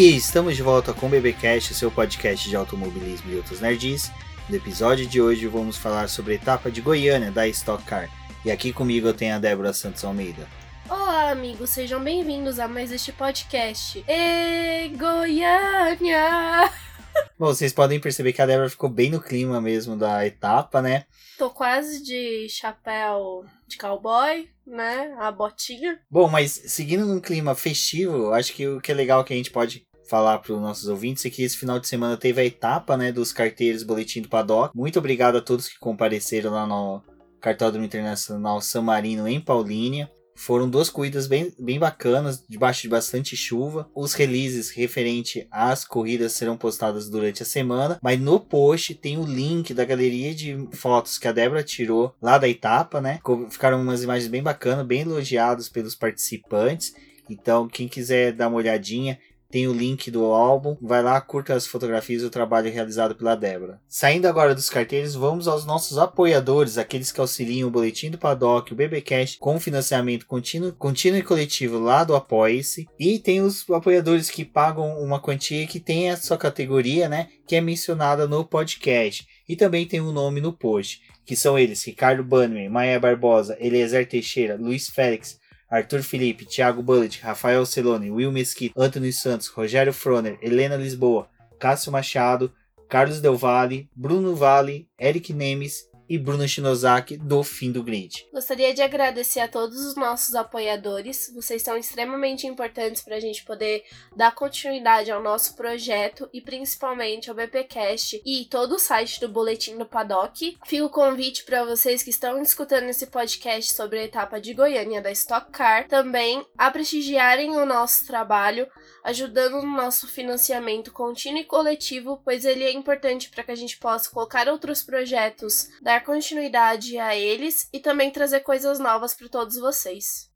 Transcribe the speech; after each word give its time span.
E 0.00 0.14
estamos 0.14 0.54
de 0.54 0.62
volta 0.62 0.94
com 0.94 1.06
o 1.06 1.08
BBcast, 1.08 1.74
seu 1.74 1.90
podcast 1.90 2.48
de 2.48 2.54
automobilismo 2.54 3.32
e 3.32 3.34
outros 3.34 3.60
nerds. 3.60 4.12
No 4.48 4.54
episódio 4.54 5.04
de 5.04 5.20
hoje 5.20 5.48
vamos 5.48 5.76
falar 5.76 6.08
sobre 6.08 6.34
a 6.34 6.36
etapa 6.36 6.70
de 6.70 6.80
Goiânia 6.80 7.32
da 7.32 7.48
Stock 7.48 7.82
Car. 7.82 8.08
E 8.44 8.50
aqui 8.52 8.72
comigo 8.72 9.08
eu 9.08 9.12
tenho 9.12 9.34
a 9.34 9.40
Débora 9.40 9.72
Santos 9.72 10.04
Almeida. 10.04 10.46
Olá, 10.88 11.32
amigos, 11.32 11.70
sejam 11.70 12.00
bem-vindos 12.00 12.60
a 12.60 12.68
mais 12.68 12.92
este 12.92 13.10
podcast. 13.10 14.04
E 14.06 14.88
Goiânia! 14.90 16.70
Bom, 17.36 17.46
vocês 17.46 17.72
podem 17.72 17.98
perceber 17.98 18.32
que 18.32 18.40
a 18.40 18.46
Débora 18.46 18.70
ficou 18.70 18.88
bem 18.88 19.10
no 19.10 19.20
clima 19.20 19.60
mesmo 19.60 19.96
da 19.96 20.24
etapa, 20.24 20.80
né? 20.80 21.06
Tô 21.36 21.50
quase 21.50 22.04
de 22.04 22.48
chapéu 22.48 23.44
de 23.66 23.76
cowboy, 23.76 24.48
né? 24.64 25.16
A 25.18 25.32
botinha. 25.32 25.98
Bom, 26.08 26.28
mas 26.28 26.52
seguindo 26.52 27.04
num 27.04 27.20
clima 27.20 27.56
festivo, 27.56 28.32
acho 28.32 28.52
que 28.52 28.68
o 28.68 28.80
que 28.80 28.92
é 28.92 28.94
legal 28.94 29.24
que 29.24 29.32
a 29.32 29.36
gente 29.36 29.50
pode 29.50 29.87
falar 30.08 30.38
para 30.38 30.52
os 30.52 30.60
nossos 30.60 30.88
ouvintes 30.88 31.24
é 31.24 31.30
que 31.30 31.42
esse 31.42 31.56
final 31.56 31.78
de 31.78 31.86
semana 31.86 32.16
teve 32.16 32.40
a 32.40 32.44
etapa, 32.44 32.96
né, 32.96 33.12
dos 33.12 33.32
carteiros 33.32 33.82
Boletim 33.82 34.22
do 34.22 34.28
Paddock. 34.28 34.76
Muito 34.76 34.98
obrigado 34.98 35.36
a 35.36 35.42
todos 35.42 35.68
que 35.68 35.78
compareceram 35.78 36.50
lá 36.50 36.66
no 36.66 37.02
Cartódromo 37.40 37.84
Internacional 37.84 38.60
San 38.60 38.82
Marino 38.82 39.28
em 39.28 39.40
Paulínia. 39.40 40.10
Foram 40.40 40.70
duas 40.70 40.88
corridas 40.88 41.26
bem, 41.26 41.52
bem 41.58 41.80
bacanas, 41.80 42.44
debaixo 42.48 42.82
de 42.82 42.88
bastante 42.88 43.36
chuva. 43.36 43.90
Os 43.92 44.14
releases 44.14 44.70
referente 44.70 45.48
às 45.50 45.84
corridas 45.84 46.32
serão 46.32 46.56
postados 46.56 47.10
durante 47.10 47.42
a 47.42 47.46
semana, 47.46 47.98
mas 48.00 48.20
no 48.20 48.38
post 48.38 48.94
tem 48.94 49.18
o 49.18 49.26
link 49.26 49.74
da 49.74 49.84
galeria 49.84 50.32
de 50.32 50.68
fotos 50.72 51.18
que 51.18 51.26
a 51.26 51.32
Débora 51.32 51.64
tirou 51.64 52.14
lá 52.22 52.38
da 52.38 52.48
etapa, 52.48 53.00
né? 53.00 53.18
Ficaram 53.50 53.82
umas 53.82 54.04
imagens 54.04 54.30
bem 54.30 54.40
bacanas, 54.40 54.86
bem 54.86 55.00
elogiados 55.00 55.68
pelos 55.68 55.96
participantes. 55.96 56.94
Então, 57.28 57.68
quem 57.68 57.88
quiser 57.88 58.32
dar 58.32 58.46
uma 58.46 58.58
olhadinha, 58.58 59.18
tem 59.50 59.66
o 59.66 59.72
link 59.72 60.10
do 60.10 60.24
álbum. 60.26 60.76
Vai 60.80 61.02
lá, 61.02 61.20
curta 61.20 61.54
as 61.54 61.66
fotografias 61.66 62.22
do 62.22 62.30
trabalho 62.30 62.70
realizado 62.70 63.14
pela 63.14 63.34
Débora. 63.34 63.80
Saindo 63.88 64.26
agora 64.26 64.54
dos 64.54 64.68
carteiros, 64.68 65.14
vamos 65.14 65.48
aos 65.48 65.64
nossos 65.64 65.98
apoiadores, 65.98 66.76
aqueles 66.76 67.10
que 67.10 67.20
auxiliam 67.20 67.66
o 67.66 67.70
Boletim 67.70 68.10
do 68.10 68.18
Paddock, 68.18 68.72
o 68.72 68.76
BBcast, 68.76 69.38
com 69.38 69.58
financiamento 69.58 70.26
contínuo, 70.26 70.72
contínuo 70.72 71.18
e 71.18 71.22
coletivo 71.22 71.78
lá 71.78 72.04
do 72.04 72.14
Apoie-se. 72.14 72.86
E 72.98 73.18
tem 73.18 73.40
os 73.40 73.68
apoiadores 73.70 74.30
que 74.30 74.44
pagam 74.44 75.00
uma 75.00 75.20
quantia 75.20 75.66
que 75.66 75.80
tem 75.80 76.10
a 76.10 76.16
sua 76.16 76.36
categoria, 76.36 77.08
né, 77.08 77.28
que 77.46 77.56
é 77.56 77.60
mencionada 77.60 78.28
no 78.28 78.44
podcast. 78.44 79.26
E 79.48 79.56
também 79.56 79.86
tem 79.86 80.00
o 80.00 80.10
um 80.10 80.12
nome 80.12 80.40
no 80.40 80.52
post, 80.52 81.00
que 81.24 81.34
são 81.34 81.58
eles, 81.58 81.84
Ricardo 81.84 82.22
Bannerman, 82.22 82.68
Maia 82.68 83.00
Barbosa, 83.00 83.56
Eliezer 83.58 84.06
Teixeira, 84.06 84.56
Luiz 84.56 84.88
Félix, 84.88 85.38
Arthur 85.70 86.02
Felipe, 86.02 86.46
Thiago 86.46 86.82
Bullet, 86.82 87.20
Rafael 87.22 87.66
Celone, 87.66 88.10
Will 88.10 88.32
Mesquita, 88.32 88.72
Anthony 88.76 89.12
Santos, 89.12 89.48
Rogério 89.48 89.92
Froner, 89.92 90.38
Helena 90.40 90.76
Lisboa, 90.76 91.28
Cássio 91.58 91.92
Machado, 91.92 92.50
Carlos 92.88 93.20
Del 93.20 93.36
Valle, 93.36 93.88
Bruno 93.94 94.34
Vale, 94.34 94.88
Eric 94.98 95.30
Nemes 95.30 95.87
e 96.08 96.18
Bruno 96.18 96.46
Shinozaki 96.46 97.16
do 97.16 97.42
Fim 97.42 97.70
do 97.70 97.82
Grid. 97.82 98.26
Gostaria 98.32 98.72
de 98.72 98.82
agradecer 98.82 99.40
a 99.40 99.48
todos 99.48 99.84
os 99.84 99.94
nossos 99.94 100.34
apoiadores. 100.34 101.30
Vocês 101.34 101.62
são 101.62 101.76
extremamente 101.76 102.46
importantes 102.46 103.02
para 103.02 103.16
a 103.16 103.20
gente 103.20 103.44
poder 103.44 103.84
dar 104.16 104.34
continuidade 104.34 105.10
ao 105.10 105.22
nosso 105.22 105.54
projeto 105.54 106.28
e 106.32 106.40
principalmente 106.40 107.28
ao 107.28 107.36
BPcast 107.36 108.22
e 108.24 108.44
todo 108.46 108.76
o 108.76 108.78
site 108.78 109.20
do 109.20 109.28
Boletim 109.28 109.76
do 109.76 109.86
Paddock. 109.86 110.56
Fica 110.66 110.84
o 110.84 110.90
convite 110.90 111.44
para 111.44 111.64
vocês 111.64 112.02
que 112.02 112.10
estão 112.10 112.40
escutando 112.42 112.88
esse 112.88 113.06
podcast 113.06 113.74
sobre 113.74 113.98
a 113.98 114.04
etapa 114.04 114.40
de 114.40 114.54
Goiânia 114.54 115.02
da 115.02 115.10
Stock 115.12 115.50
Car 115.50 115.86
também 115.88 116.44
a 116.56 116.70
prestigiarem 116.70 117.50
o 117.56 117.66
nosso 117.66 118.06
trabalho, 118.06 118.66
ajudando 119.04 119.62
no 119.62 119.76
nosso 119.76 120.06
financiamento 120.06 120.92
contínuo 120.92 121.40
e 121.40 121.44
coletivo, 121.44 122.20
pois 122.24 122.44
ele 122.44 122.64
é 122.64 122.72
importante 122.72 123.28
para 123.28 123.44
que 123.44 123.50
a 123.50 123.56
gente 123.56 123.76
possa 123.78 124.10
colocar 124.10 124.48
outros 124.48 124.82
projetos 124.82 125.68
da 125.82 125.98
dar 125.98 126.04
continuidade 126.04 126.98
a 126.98 127.16
eles 127.16 127.68
e 127.72 127.80
também 127.80 128.10
trazer 128.10 128.40
coisas 128.40 128.78
novas 128.78 129.14
para 129.14 129.28
todos 129.28 129.56
vocês. 129.56 130.30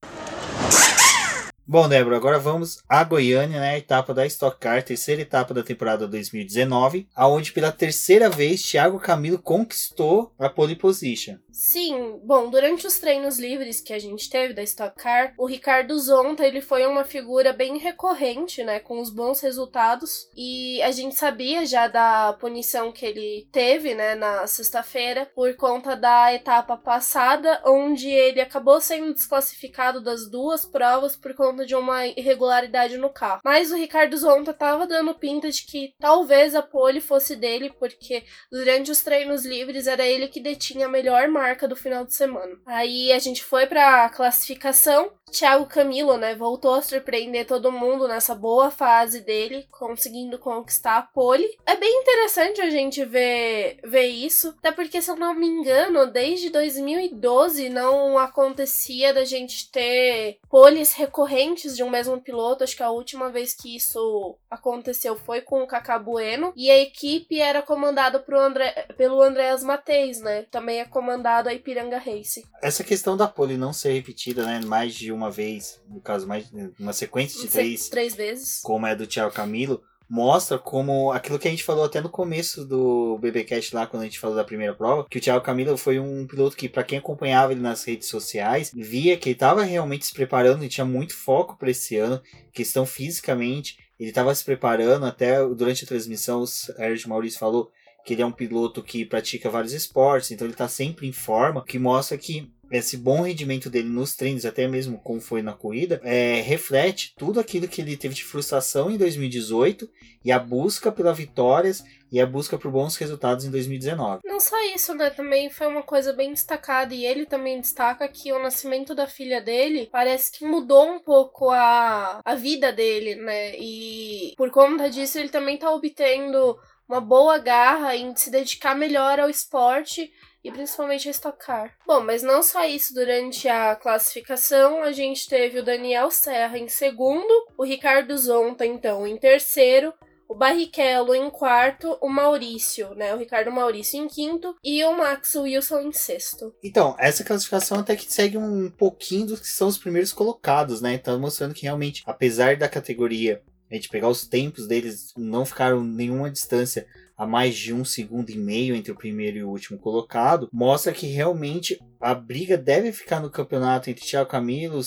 Bom, 1.65 1.89
Débora, 1.89 2.17
agora 2.17 2.41
vamos 2.41 2.83
a 2.89 3.05
Goiânia, 3.05 3.61
né? 3.61 3.71
A 3.75 3.79
etapa 3.79 4.13
da 4.13 4.27
Stock 4.27 4.59
Car, 4.59 4.83
terceira 4.83 5.23
etapa 5.23 5.55
da 5.55 5.63
temporada 5.63 6.09
2019, 6.09 7.07
aonde 7.15 7.53
pela 7.53 7.71
terceira 7.71 8.29
vez 8.29 8.61
Thiago 8.61 8.99
Camilo 8.99 9.39
conquistou 9.39 10.35
a 10.41 10.49
pole 10.49 10.75
position. 10.75 11.37
Sim, 11.53 12.19
bom, 12.25 12.51
durante 12.51 12.87
os 12.87 12.99
treinos 12.99 13.39
livres 13.39 13.81
que 13.81 13.93
a 13.93 13.99
gente 13.99 14.29
teve 14.29 14.55
da 14.55 14.63
Stock 14.63 14.97
Car, 14.97 15.35
o 15.39 15.47
Ricardo 15.47 15.97
Zonta, 16.01 16.45
ele 16.45 16.61
foi 16.61 16.85
uma 16.85 17.05
figura 17.05 17.53
bem 17.53 17.79
recorrente, 17.79 18.65
né, 18.65 18.81
com 18.81 19.01
os 19.01 19.11
bons 19.11 19.41
resultados, 19.41 20.29
e 20.37 20.83
a 20.83 20.91
gente 20.91 21.15
sabia 21.15 21.65
já 21.65 21.87
da 21.87 22.33
punição 22.41 22.91
que 22.91 23.07
ele 23.07 23.47
teve, 23.53 23.95
né, 23.95 24.15
na 24.15 24.47
sexta-feira, 24.47 25.31
por 25.35 25.55
conta 25.55 25.95
da 25.95 26.35
etapa 26.35 26.77
passada, 26.77 27.63
onde 27.67 28.09
ele 28.09 28.41
acabou 28.41 28.81
sendo 28.81 29.15
desclassificado 29.15 30.03
das 30.03 30.29
duas 30.29 30.65
provas 30.65 31.15
por 31.15 31.35
conta 31.35 31.52
de 31.67 31.75
uma 31.75 32.07
irregularidade 32.07 32.97
no 32.97 33.11
carro. 33.11 33.41
Mas 33.45 33.71
o 33.71 33.77
Ricardo 33.77 34.17
Zonta 34.17 34.53
tava 34.53 34.87
dando 34.87 35.15
pinta 35.15 35.51
de 35.51 35.65
que 35.65 35.95
talvez 36.01 36.55
a 36.55 36.63
pole 36.63 37.01
fosse 37.01 37.37
dele, 37.37 37.73
porque 37.79 38.25
durante 38.51 38.91
os 38.91 39.03
treinos 39.03 39.45
livres 39.45 39.87
era 39.87 40.07
ele 40.07 40.29
que 40.29 40.41
detinha 40.41 40.87
a 40.87 40.91
melhor 40.91 41.29
marca 41.29 41.69
do 41.69 41.77
final 41.77 42.05
de 42.05 42.15
semana. 42.15 42.57
Aí 42.67 43.13
a 43.13 43.19
gente 43.19 43.45
foi 43.45 43.67
pra 43.67 44.09
classificação. 44.09 45.13
Thiago 45.31 45.65
Camilo, 45.65 46.19
né, 46.19 46.35
voltou 46.35 46.75
a 46.75 46.83
surpreender 46.83 47.47
todo 47.47 47.73
mundo 47.73 48.07
nessa 48.07 48.35
boa 48.35 48.71
fase 48.71 49.23
dele, 49.23 49.67
conseguindo 49.71 50.39
conquistar 50.39 50.99
a 50.99 51.03
pole. 51.03 51.49
É 51.65 51.75
bem 51.75 52.03
interessante 52.03 52.61
a 52.61 52.69
gente 52.69 53.03
ver, 53.03 53.81
ver 53.83 54.09
isso, 54.09 54.55
até 54.59 54.71
porque, 54.71 55.01
se 55.01 55.11
eu 55.11 55.17
não 55.17 55.33
me 55.33 55.47
engano, 55.47 56.07
desde 56.07 56.51
2012 56.51 57.71
não 57.71 58.19
acontecia 58.19 59.15
da 59.15 59.25
gente 59.25 59.71
ter 59.71 60.39
poles 60.51 60.93
recorrentes 60.93 61.42
de 61.75 61.83
um 61.83 61.91
mesmo 61.91 62.21
piloto. 62.21 62.65
Acho 62.65 62.77
que 62.77 62.83
a 62.83 62.91
última 62.91 63.31
vez 63.31 63.53
que 63.55 63.77
isso 63.77 64.39
aconteceu 64.51 65.17
foi 65.17 65.41
com 65.41 65.63
o 65.63 65.67
Kaká 65.67 65.99
Bueno, 65.99 66.53
e 66.57 66.71
a 66.71 66.79
equipe 66.79 67.41
era 67.41 67.63
comandada 67.63 68.25
André, 68.33 68.87
pelo 68.97 69.21
Andréas 69.21 69.63
Mateis, 69.63 70.21
né? 70.21 70.43
Também 70.51 70.81
é 70.81 70.85
comandada 70.85 71.43
comparado 71.43 71.49
a 71.49 71.55
Ipiranga 71.55 71.99
Race. 71.99 72.45
Essa 72.63 72.85
questão 72.85 73.17
da 73.17 73.27
pole 73.27 73.57
não 73.57 73.73
ser 73.73 73.93
repetida, 73.93 74.45
né, 74.45 74.61
mais 74.65 74.95
de 74.95 75.11
uma 75.11 75.31
vez, 75.31 75.81
no 75.89 76.01
caso, 76.01 76.27
mais 76.27 76.51
uma 76.79 76.93
sequência 76.93 77.41
de 77.41 77.49
três, 77.49 77.89
três 77.89 78.15
vezes, 78.15 78.61
como 78.63 78.87
é 78.87 78.95
do 78.95 79.07
Thiago 79.07 79.35
Camilo, 79.35 79.83
mostra 80.13 80.59
como 80.59 81.11
aquilo 81.11 81.39
que 81.39 81.49
a 81.49 81.51
gente 81.51 81.65
falou 81.65 81.87
até 81.87 81.99
no 81.99 82.11
começo 82.11 82.67
do 82.67 83.17
BBcast 83.17 83.75
lá, 83.75 83.87
quando 83.87 84.03
a 84.03 84.05
gente 84.05 84.19
falou 84.19 84.37
da 84.37 84.45
primeira 84.45 84.75
prova, 84.75 85.07
que 85.09 85.17
o 85.17 85.21
Thiago 85.23 85.43
Camilo 85.43 85.75
foi 85.79 85.99
um 85.99 86.27
piloto 86.27 86.55
que, 86.55 86.69
para 86.69 86.85
quem 86.85 86.99
acompanhava 86.99 87.53
ele 87.53 87.63
nas 87.63 87.83
redes 87.83 88.09
sociais, 88.09 88.71
via 88.75 89.17
que 89.17 89.31
ele 89.31 89.37
estava 89.37 89.63
realmente 89.63 90.05
se 90.05 90.13
preparando 90.13 90.63
e 90.63 90.69
tinha 90.69 90.85
muito 90.85 91.17
foco 91.17 91.57
para 91.57 91.71
esse 91.71 91.97
ano, 91.97 92.21
questão 92.53 92.85
fisicamente, 92.85 93.79
ele 93.99 94.11
estava 94.11 94.35
se 94.35 94.45
preparando 94.45 95.07
até 95.07 95.43
durante 95.47 95.85
a 95.85 95.89
transmissão, 95.89 96.43
o 96.43 96.47
Sérgio 96.47 97.09
Maurício 97.09 97.39
falou 97.39 97.71
que 98.05 98.13
ele 98.13 98.21
é 98.21 98.27
um 98.27 98.33
piloto 98.33 98.83
que 98.83 99.07
pratica 99.07 99.49
vários 99.49 99.73
esportes, 99.73 100.31
então 100.31 100.47
ele 100.47 100.53
está 100.53 100.69
sempre 100.69 101.09
em 101.09 101.13
forma, 101.13 101.65
que 101.65 101.79
mostra 101.79 102.19
que 102.19 102.53
esse 102.79 102.97
bom 102.97 103.23
rendimento 103.23 103.69
dele 103.69 103.89
nos 103.89 104.17
treinos, 104.17 104.45
até 104.45 104.67
mesmo 104.67 104.99
como 104.99 105.21
foi 105.21 105.43
na 105.43 105.53
corrida, 105.53 106.01
é, 106.03 106.41
reflete 106.41 107.15
tudo 107.17 107.39
aquilo 107.39 107.69
que 107.69 107.81
ele 107.81 107.97
teve 107.97 108.15
de 108.15 108.25
frustração 108.25 108.91
em 108.91 108.97
2018 108.97 109.89
e 110.25 110.33
a 110.33 110.39
busca 110.39 110.91
pelas 110.91 111.17
vitórias 111.17 111.85
e 112.11 112.21
a 112.21 112.27
busca 112.27 112.59
por 112.59 112.71
bons 112.71 112.97
resultados 112.97 113.45
em 113.45 113.51
2019. 113.51 114.21
Não 114.25 114.39
só 114.39 114.57
isso, 114.75 114.95
né? 114.95 115.11
Também 115.11 115.49
foi 115.49 115.67
uma 115.67 115.83
coisa 115.83 116.13
bem 116.13 116.31
destacada 116.31 116.95
e 116.95 117.07
ele 117.07 117.25
também 117.25 117.61
destaca 117.61 118.07
que 118.07 118.33
o 118.33 118.43
nascimento 118.43 118.95
da 118.95 119.07
filha 119.07 119.41
dele 119.41 119.89
parece 119.91 120.31
que 120.31 120.45
mudou 120.45 120.91
um 120.91 121.01
pouco 121.01 121.51
a, 121.51 122.21
a 122.25 122.35
vida 122.35 122.71
dele, 122.73 123.15
né? 123.15 123.57
E 123.59 124.35
por 124.37 124.51
conta 124.51 124.91
disso 124.91 125.19
ele 125.19 125.31
também 125.31 125.57
tá 125.57 125.71
obtendo 125.71 126.59
uma 126.87 127.01
boa 127.01 127.39
garra 127.39 127.97
em 127.97 128.15
se 128.15 128.31
dedicar 128.31 128.75
melhor 128.75 129.19
ao 129.19 129.31
esporte 129.31 130.13
e 130.45 130.51
principalmente 130.51 131.09
a 131.09 131.11
estocar. 131.11 131.77
Bom, 131.87 132.01
mas 132.01 132.23
não 132.23 132.43
só 132.43 132.65
isso, 132.65 132.95
durante 132.95 133.49
a 133.49 133.77
classificação 133.77 134.83
a 134.83 134.93
gente 134.93 135.29
teve 135.29 135.59
o 135.59 135.65
Daniel 135.65 136.11
Serra 136.11 136.59
em 136.59 136.69
segundo, 136.69 137.33
o 137.57 137.65
Ricardo 137.65 138.17
Zonta 138.17 138.67
então 138.67 139.07
em 139.07 139.17
terceiro, 139.17 139.93
o 140.29 140.35
Barrichello 140.35 141.15
em 141.15 141.29
quarto, 141.29 141.99
o 142.01 142.09
Maurício, 142.09 142.95
né, 142.95 143.15
o 143.15 143.19
Ricardo 143.19 143.53
Maurício 143.53 144.03
em 144.03 144.09
quinto 144.09 144.57
e 144.65 144.83
o 144.83 144.97
Max 144.97 145.35
Wilson 145.35 145.81
em 145.81 145.93
sexto. 145.93 146.55
Então, 146.65 146.97
essa 146.99 147.23
classificação 147.23 147.81
até 147.81 147.95
que 147.95 148.11
segue 148.11 148.39
um 148.39 148.71
pouquinho 148.71 149.27
dos 149.27 149.41
que 149.41 149.49
são 149.49 149.69
os 149.69 149.77
primeiros 149.77 150.11
colocados, 150.11 150.81
né? 150.81 150.95
Então 150.95 151.21
mostrando 151.21 151.53
que 151.53 151.65
realmente, 151.65 152.03
apesar 152.07 152.57
da 152.57 152.69
categoria 152.69 153.43
a 153.71 153.75
gente 153.75 153.89
pegar 153.89 154.09
os 154.09 154.27
tempos 154.27 154.67
deles, 154.67 155.13
não 155.17 155.47
ficaram 155.47 155.83
nenhuma 155.83 156.31
distância 156.31 156.87
a 157.23 157.27
mais 157.27 157.55
de 157.57 157.73
um 157.73 157.85
segundo 157.85 158.31
e 158.31 158.37
meio 158.37 158.75
entre 158.75 158.91
o 158.91 158.97
primeiro 158.97 159.39
e 159.39 159.45
o 159.45 159.49
último 159.49 159.79
colocado, 159.79 160.49
mostra 160.53 160.93
que 160.93 161.07
realmente 161.07 161.79
a 162.01 162.13
briga 162.17 162.59
deve 162.59 162.91
ficar 162.91 163.21
no 163.21 163.31
campeonato 163.31 163.89
entre 163.89 164.05
Thiago 164.05 164.29
Camilo, 164.29 164.81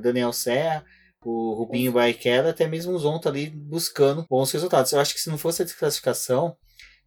Daniel 0.00 0.32
Serra, 0.32 0.84
o 1.24 1.52
Rubinho 1.52 1.90
Barrichello, 1.90 2.48
até 2.48 2.68
mesmo 2.68 2.92
o 2.92 2.98
Zonta 2.98 3.28
ali 3.28 3.50
buscando 3.50 4.24
bons 4.30 4.52
resultados. 4.52 4.92
Eu 4.92 5.00
acho 5.00 5.12
que 5.12 5.20
se 5.20 5.28
não 5.28 5.36
fosse 5.36 5.62
a 5.62 5.64
desclassificação, 5.64 6.56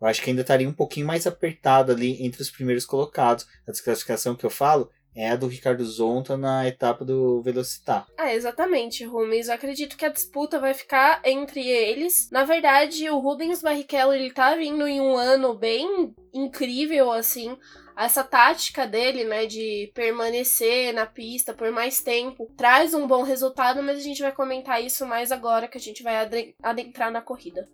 eu 0.02 0.06
acho 0.06 0.22
que 0.22 0.30
ainda 0.30 0.42
estaria 0.42 0.68
um 0.68 0.74
pouquinho 0.74 1.08
mais 1.08 1.26
apertado 1.26 1.94
ali 1.94 2.22
entre 2.22 2.42
os 2.42 2.52
primeiros 2.52 2.86
colocados. 2.86 3.46
A 3.66 3.72
desclassificação 3.72 4.36
que 4.36 4.46
eu 4.46 4.50
falo 4.50 4.90
é 5.16 5.30
a 5.30 5.36
do 5.36 5.48
Ricardo 5.48 5.86
Zonta 5.86 6.36
na 6.36 6.68
etapa 6.68 7.06
do 7.06 7.42
Velocitar. 7.42 8.08
É, 8.18 8.34
exatamente, 8.36 9.04
Rubens. 9.04 9.48
Eu 9.48 9.56
acredito 9.56 9.96
que 9.98 10.06
a 10.06 10.10
disputa 10.10 10.60
vai 10.60 10.74
ficar 10.74 11.22
entre 11.24 11.68
eles. 11.68 12.30
Na 12.32 12.44
verdade, 12.44 13.10
o 13.10 13.20
Rubens 13.20 13.62
Barrichello, 13.62 14.14
ele 14.14 14.32
tá 14.32 14.56
vindo 14.56 14.88
em 14.88 15.00
um 15.00 15.16
ano 15.16 15.54
bem 15.54 16.14
incrível, 16.34 17.12
assim. 17.12 17.58
Essa 17.96 18.24
tática 18.24 18.88
dele, 18.88 19.24
né, 19.24 19.46
de 19.46 19.92
permanecer 19.94 20.92
na 20.94 21.06
pista 21.06 21.54
por 21.54 21.72
mais 21.72 22.02
tempo, 22.02 22.52
traz 22.58 22.94
um 22.94 23.06
bom 23.06 23.22
resultado, 23.22 23.84
mas 23.84 23.98
a 24.00 24.02
gente 24.02 24.22
vai 24.22 24.32
comentar 24.32 24.84
isso 24.84 25.06
mais 25.06 25.32
agora 25.32 25.68
que 25.68 25.78
a 25.78 25.82
gente 25.82 26.02
vai 26.02 26.16
adentrar 26.64 27.12
na 27.12 27.22
corrida. 27.22 27.70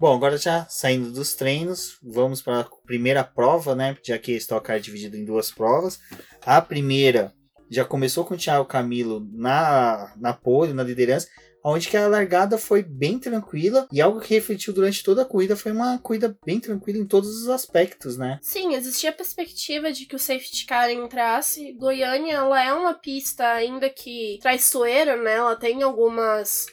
Bom, 0.00 0.14
agora 0.14 0.38
já 0.38 0.64
saindo 0.66 1.10
dos 1.10 1.34
treinos, 1.34 1.98
vamos 2.00 2.40
para 2.40 2.60
a 2.60 2.68
primeira 2.86 3.24
prova, 3.24 3.74
né? 3.74 3.96
Já 4.00 4.16
que 4.16 4.30
Stock 4.36 4.64
Car 4.64 4.76
é 4.76 4.78
dividido 4.78 5.16
em 5.16 5.24
duas 5.24 5.50
provas. 5.50 5.98
A 6.46 6.62
primeira 6.62 7.32
já 7.68 7.84
começou 7.84 8.24
com 8.24 8.34
o 8.34 8.38
Thiago 8.38 8.64
Camilo 8.64 9.26
na, 9.32 10.14
na 10.16 10.32
pole, 10.32 10.72
na 10.72 10.84
liderança, 10.84 11.26
onde 11.64 11.88
que 11.88 11.96
a 11.96 12.06
largada 12.06 12.56
foi 12.56 12.80
bem 12.80 13.18
tranquila 13.18 13.88
e 13.92 14.00
algo 14.00 14.20
que 14.20 14.34
refletiu 14.34 14.72
durante 14.72 15.02
toda 15.02 15.22
a 15.22 15.24
corrida 15.24 15.56
foi 15.56 15.72
uma 15.72 15.98
corrida 15.98 16.38
bem 16.46 16.60
tranquila 16.60 16.98
em 16.98 17.04
todos 17.04 17.42
os 17.42 17.48
aspectos, 17.48 18.16
né? 18.16 18.38
Sim, 18.40 18.74
existia 18.74 19.10
a 19.10 19.12
perspectiva 19.12 19.90
de 19.90 20.06
que 20.06 20.14
o 20.14 20.18
safety 20.18 20.64
car 20.64 20.88
entrasse. 20.92 21.72
Goiânia, 21.72 22.34
ela 22.34 22.64
é 22.64 22.72
uma 22.72 22.94
pista 22.94 23.44
ainda 23.48 23.90
que 23.90 24.38
traiçoeira, 24.40 25.16
né? 25.16 25.34
Ela 25.34 25.56
tem 25.56 25.82
algumas 25.82 26.66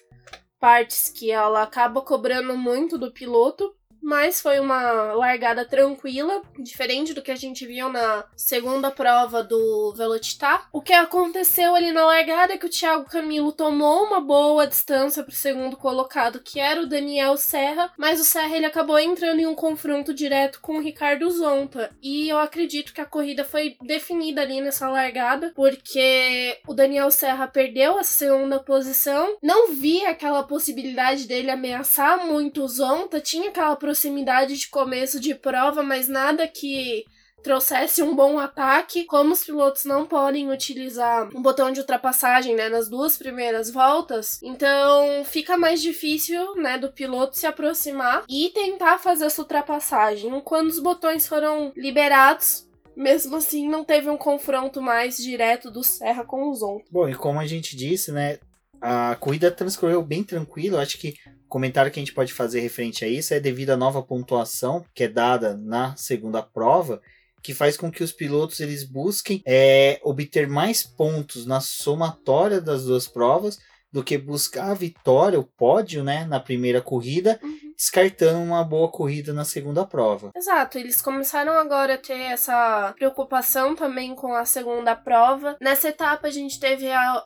partes 0.66 1.10
que 1.10 1.30
ela 1.30 1.62
acaba 1.62 2.02
cobrando 2.02 2.58
muito 2.58 2.98
do 2.98 3.12
piloto, 3.12 3.75
mas 4.06 4.40
foi 4.40 4.60
uma 4.60 5.14
largada 5.14 5.66
tranquila, 5.66 6.44
diferente 6.60 7.12
do 7.12 7.24
que 7.24 7.32
a 7.32 7.36
gente 7.36 7.66
viu 7.66 7.90
na 7.90 8.24
segunda 8.36 8.92
prova 8.92 9.44
do 9.44 9.96
Velocitar. 9.98 10.70
O 10.72 10.80
que 10.80 10.94
aconteceu 10.94 11.74
ali 11.74 11.92
na 11.92 12.06
largada 12.06 12.54
é 12.54 12.58
que 12.58 12.68
o 12.68 12.70
Thiago 12.70 13.10
Camilo 13.10 13.52
tomou 13.52 14.04
uma 14.04 14.22
boa 14.22 14.68
distância 14.68 15.24
para 15.24 15.32
o 15.32 15.36
segundo 15.36 15.76
colocado, 15.76 16.40
que 16.40 16.60
era 16.60 16.82
o 16.82 16.86
Daniel 16.86 17.36
Serra, 17.36 17.92
mas 17.98 18.22
o 18.22 18.24
Serra 18.24 18.56
ele 18.56 18.68
acabou 18.68 19.00
entrando 19.00 19.40
em 19.40 19.48
um 19.48 19.56
confronto 19.56 20.14
direto 20.14 20.62
com 20.62 20.78
o 20.78 20.82
Ricardo 20.82 21.28
Zonta. 21.32 21.90
E 22.00 22.30
eu 22.30 22.38
acredito 22.38 22.94
que 22.94 23.02
a 23.02 23.06
corrida 23.06 23.44
foi 23.44 23.76
definida 23.82 24.42
ali 24.42 24.62
nessa 24.62 24.88
largada, 24.88 25.52
porque 25.56 26.60
o 26.68 26.76
Daniel 26.76 27.10
Serra 27.10 27.48
perdeu 27.48 27.98
a 27.98 28.04
segunda 28.04 28.60
posição, 28.60 29.36
não 29.42 29.74
via 29.74 30.12
aquela 30.12 30.44
possibilidade 30.44 31.26
dele 31.26 31.50
ameaçar 31.50 32.24
muito 32.24 32.64
o 32.64 32.68
Zonta, 32.68 33.20
tinha 33.20 33.50
aquela 33.50 33.76
proximidade 33.96 34.58
de 34.58 34.68
começo 34.68 35.22
de 35.22 35.34
prova, 35.34 35.82
mas 35.82 36.10
nada 36.10 36.46
que 36.46 37.06
trouxesse 37.42 38.04
um 38.04 38.14
bom 38.14 38.38
ataque. 38.38 39.06
Como 39.06 39.32
os 39.32 39.44
pilotos 39.44 39.86
não 39.86 40.06
podem 40.06 40.52
utilizar 40.52 41.30
um 41.34 41.42
botão 41.42 41.72
de 41.72 41.80
ultrapassagem, 41.80 42.56
né, 42.56 42.68
nas 42.68 42.90
duas 42.90 43.18
primeiras 43.18 43.72
voltas, 43.72 44.44
então 44.44 45.24
fica 45.24 45.56
mais 45.56 45.82
difícil, 45.82 46.56
né, 46.56 46.78
do 46.78 46.92
piloto 46.92 47.38
se 47.38 47.48
aproximar 47.48 48.26
e 48.28 48.50
tentar 48.50 48.98
fazer 48.98 49.26
essa 49.26 49.42
ultrapassagem. 49.42 50.30
Quando 50.42 50.68
os 50.68 50.80
botões 50.80 51.26
foram 51.26 51.72
liberados, 51.78 52.68
mesmo 52.98 53.38
assim 53.38 53.70
não 53.70 53.86
teve 53.86 54.10
um 54.10 54.18
confronto 54.18 54.82
mais 54.82 55.16
direto 55.16 55.72
do 55.72 55.84
Serra 55.84 56.26
com 56.26 56.50
o 56.50 56.54
Zon. 56.54 56.82
Bom, 56.92 57.08
e 57.08 57.16
como 57.16 57.40
a 57.40 57.46
gente 57.46 57.78
disse, 57.78 58.12
né, 58.12 58.40
a 58.86 59.16
corrida 59.16 59.50
transcorreu 59.50 60.04
bem 60.04 60.24
tranquilo. 60.24 60.78
Acho 60.78 61.00
que 61.00 61.16
o 61.46 61.50
comentário 61.50 61.92
que 61.92 62.00
a 62.00 62.04
gente 62.04 62.14
pode 62.14 62.32
fazer 62.32 62.60
referente 62.60 63.04
a 63.04 63.08
isso 63.08 63.34
é 63.34 63.40
devido 63.40 63.72
à 63.72 63.78
nova 63.78 64.04
pontuação 64.04 64.86
que 64.94 65.06
é 65.06 65.08
dada 65.08 65.58
na 65.58 65.96
segunda 65.96 66.44
prova, 66.44 67.02
que 67.42 67.52
faz 67.52 67.76
com 67.76 67.92
que 67.92 68.04
os 68.04 68.12
pilotos 68.12 68.60
eles 68.60 68.84
busquem 68.84 69.42
é, 69.44 70.00
obter 70.04 70.48
mais 70.48 70.84
pontos 70.84 71.48
na 71.48 71.60
somatória 71.60 72.62
das 72.62 72.86
duas 72.86 73.08
provas 73.08 73.58
do 73.92 74.04
que 74.04 74.20
buscar 74.20 74.70
a 74.70 74.76
vitória, 74.76 75.40
o 75.40 75.44
pódio, 75.44 76.04
né, 76.04 76.26
na 76.26 76.40
primeira 76.40 76.80
corrida, 76.80 77.40
uhum. 77.42 77.65
Descartando 77.76 78.40
uma 78.40 78.64
boa 78.64 78.90
corrida 78.90 79.34
na 79.34 79.46
segunda 79.46 79.86
prova. 79.86 80.32
Exato, 80.36 80.78
eles 80.78 81.02
começaram 81.02 81.54
agora 81.54 81.96
a 81.96 81.98
ter 81.98 82.20
essa 82.20 82.94
preocupação 82.96 83.76
também 83.76 84.16
com 84.16 84.34
a 84.34 84.46
segunda 84.46 84.96
prova. 84.96 85.58
Nessa 85.60 85.90
etapa 85.90 86.28
a 86.28 86.32
gente 86.32 86.60
teve 86.60 86.90
a, 86.92 87.26